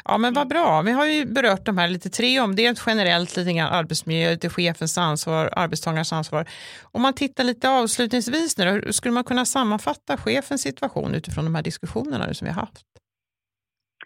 Ja, 0.05 0.17
men 0.17 0.33
vad 0.33 0.47
bra. 0.47 0.81
Vi 0.81 0.91
har 0.91 1.05
ju 1.05 1.25
berört 1.25 1.65
de 1.65 1.77
här 1.77 1.87
lite 1.87 2.09
tre 2.09 2.39
om. 2.39 2.55
Det 2.55 2.83
generellt 2.87 3.37
lite 3.37 3.53
grann 3.53 3.73
arbetsmiljö, 3.73 4.31
lite 4.31 4.49
chefens 4.49 4.97
ansvar, 4.97 5.49
arbetstagarens 5.55 6.13
ansvar. 6.13 6.45
Om 6.91 7.01
man 7.01 7.13
tittar 7.13 7.43
lite 7.43 7.69
avslutningsvis 7.69 8.57
nu, 8.57 8.81
då, 8.81 8.93
skulle 8.93 9.13
man 9.13 9.23
kunna 9.23 9.45
sammanfatta 9.45 10.17
chefens 10.17 10.61
situation 10.61 11.15
utifrån 11.15 11.45
de 11.45 11.55
här 11.55 11.63
diskussionerna 11.63 12.33
som 12.33 12.45
vi 12.45 12.51
har 12.51 12.61
haft? 12.61 12.85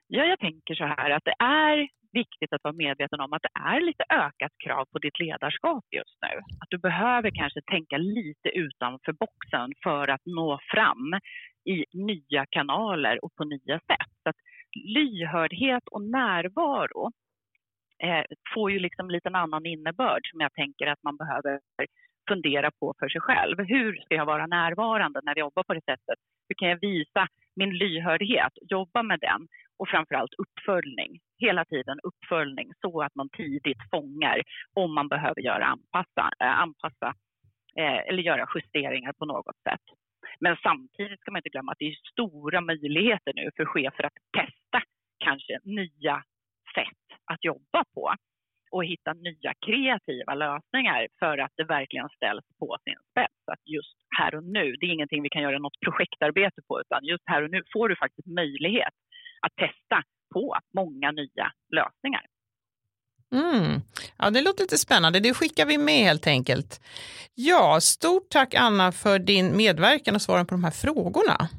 Ja, 0.08 0.24
jag 0.24 0.40
tänker 0.40 0.76
så 0.76 0.84
här 0.84 1.10
att 1.10 1.24
det 1.26 1.36
är 1.46 1.88
viktigt 2.12 2.54
att 2.54 2.64
vara 2.64 2.82
medveten 2.86 3.20
om 3.20 3.34
att 3.34 3.46
det 3.48 3.60
är 3.74 3.82
lite 3.90 4.04
ökat 4.10 4.54
krav 4.64 4.86
på 4.92 5.00
ditt 5.00 5.20
ledarskap 5.20 5.86
just 6.00 6.18
nu. 6.26 6.34
Att 6.62 6.70
du 6.70 6.78
behöver 6.78 7.30
kanske 7.42 7.62
tänka 7.74 7.98
lite 7.98 8.50
utanför 8.66 9.14
boxen 9.24 9.68
för 9.84 10.08
att 10.08 10.26
nå 10.26 10.60
fram 10.74 11.08
i 11.74 11.78
nya 12.12 12.44
kanaler 12.56 13.16
och 13.24 13.36
på 13.38 13.44
nya 13.44 13.78
sätt. 13.90 14.14
Så 14.24 14.30
lyhördhet 14.86 15.88
och 15.88 16.02
närvaro 16.02 17.12
eh, 18.04 18.24
får 18.54 18.72
ju 18.72 18.80
liksom 18.80 19.10
lite 19.10 19.30
en 19.30 19.36
annan 19.36 19.66
innebörd 19.66 20.22
som 20.32 20.40
jag 20.40 20.54
tänker 20.54 20.88
att 20.88 21.04
man 21.04 21.18
behöver 21.18 21.60
fundera 22.30 22.72
på 22.80 22.94
för 23.00 23.10
sig 23.10 23.22
själv. 23.22 23.60
Hur 23.60 23.96
ska 23.96 24.16
jag 24.16 24.26
vara 24.26 24.48
närvarande 24.48 25.22
när 25.24 25.32
jag 25.32 25.40
jobbar 25.40 25.64
på 25.64 25.74
det 25.74 25.86
sättet? 25.86 26.20
Hur 26.50 26.56
kan 26.56 26.70
jag 26.70 26.80
visa 26.82 27.28
min 27.56 27.78
lyhördhet, 27.78 28.54
jobba 28.70 29.04
med 29.04 29.20
den 29.20 29.48
och 29.80 29.90
framförallt 29.90 30.34
uppföljning. 30.38 31.20
Hela 31.38 31.66
tiden 31.66 32.00
uppföljning 32.04 32.72
så 32.82 33.02
att 33.02 33.16
man 33.16 33.30
tidigt 33.30 33.90
fångar 33.92 34.42
om 34.74 34.94
man 34.94 35.08
behöver 35.08 35.42
göra 35.42 35.66
anpassa, 35.66 36.32
eh, 36.40 36.60
anpassa 36.60 37.14
eh, 37.80 38.08
eller 38.08 38.24
göra 38.24 38.48
justeringar 38.56 39.14
på 39.14 39.26
något 39.26 39.58
sätt. 39.70 39.82
Men 40.40 40.58
samtidigt 40.64 41.20
ska 41.20 41.32
man 41.32 41.40
inte 41.40 41.50
glömma 41.50 41.72
att 41.72 41.80
det 41.80 41.86
är 41.86 41.96
stora 42.12 42.62
möjligheter 42.62 43.32
nu 43.36 43.50
för 43.56 43.66
chefer 43.66 44.04
att 44.04 44.18
testa 44.38 44.82
kanske 45.20 45.60
nya 45.64 46.24
sätt 46.76 47.20
att 47.26 47.44
jobba 47.44 47.84
på 47.94 48.14
och 48.72 48.86
hitta 48.86 49.14
nya 49.14 49.54
kreativa 49.66 50.34
lösningar 50.36 51.08
för 51.20 51.38
att 51.38 51.52
det 51.56 51.64
verkligen 51.64 52.10
ställs 52.10 52.46
på 52.60 52.78
sin 52.84 53.00
spets. 53.12 53.44
Att 53.52 53.64
just 53.66 53.98
här 54.18 54.36
och 54.36 54.44
nu, 54.44 54.76
det 54.76 54.86
är 54.86 54.94
ingenting 54.94 55.24
vi 55.24 55.30
kan 55.30 55.42
göra 55.42 55.60
något 55.60 55.80
projektarbete 55.80 56.62
på 56.68 56.82
utan 56.82 57.06
just 57.06 57.24
här 57.26 57.44
och 57.44 57.52
nu 57.52 57.64
får 57.74 57.90
du 57.90 57.96
faktiskt 57.96 58.28
möjlighet 58.28 58.94
att 59.42 59.56
testa 59.56 60.04
på 60.34 60.56
många 60.74 61.12
nya 61.12 61.52
lösningar. 61.76 62.26
Mm. 63.32 63.82
Ja, 64.18 64.30
det 64.30 64.42
låter 64.42 64.64
lite 64.64 64.78
spännande. 64.78 65.20
Det 65.20 65.34
skickar 65.34 65.66
vi 65.66 65.78
med 65.78 66.04
helt 66.04 66.28
enkelt. 66.28 66.82
Ja, 67.36 67.82
stort 67.82 68.30
tack 68.30 68.54
Anna 68.54 68.92
för 68.92 69.20
din 69.20 69.58
medverkan 69.58 70.16
och 70.16 70.22
svaren 70.22 70.46
på 70.46 70.54
de 70.54 70.64
här 70.64 70.72
frågorna. 70.72 71.50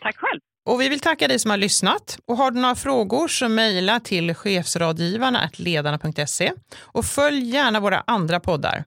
Tack 0.00 0.16
själv. 0.16 0.40
Och 0.68 0.80
vi 0.80 0.88
vill 0.88 1.00
tacka 1.00 1.28
dig 1.28 1.38
som 1.38 1.50
har 1.50 1.58
lyssnat. 1.58 2.18
Och 2.26 2.36
har 2.36 2.50
du 2.50 2.60
några 2.60 2.74
frågor 2.74 3.28
så 3.28 3.48
mejla 3.48 4.00
till 4.00 4.34
chefsrådgivarna 4.34 5.50
ledarna.se 5.54 6.52
och 6.78 7.04
följ 7.04 7.50
gärna 7.50 7.80
våra 7.80 8.04
andra 8.06 8.40
poddar. 8.40 8.84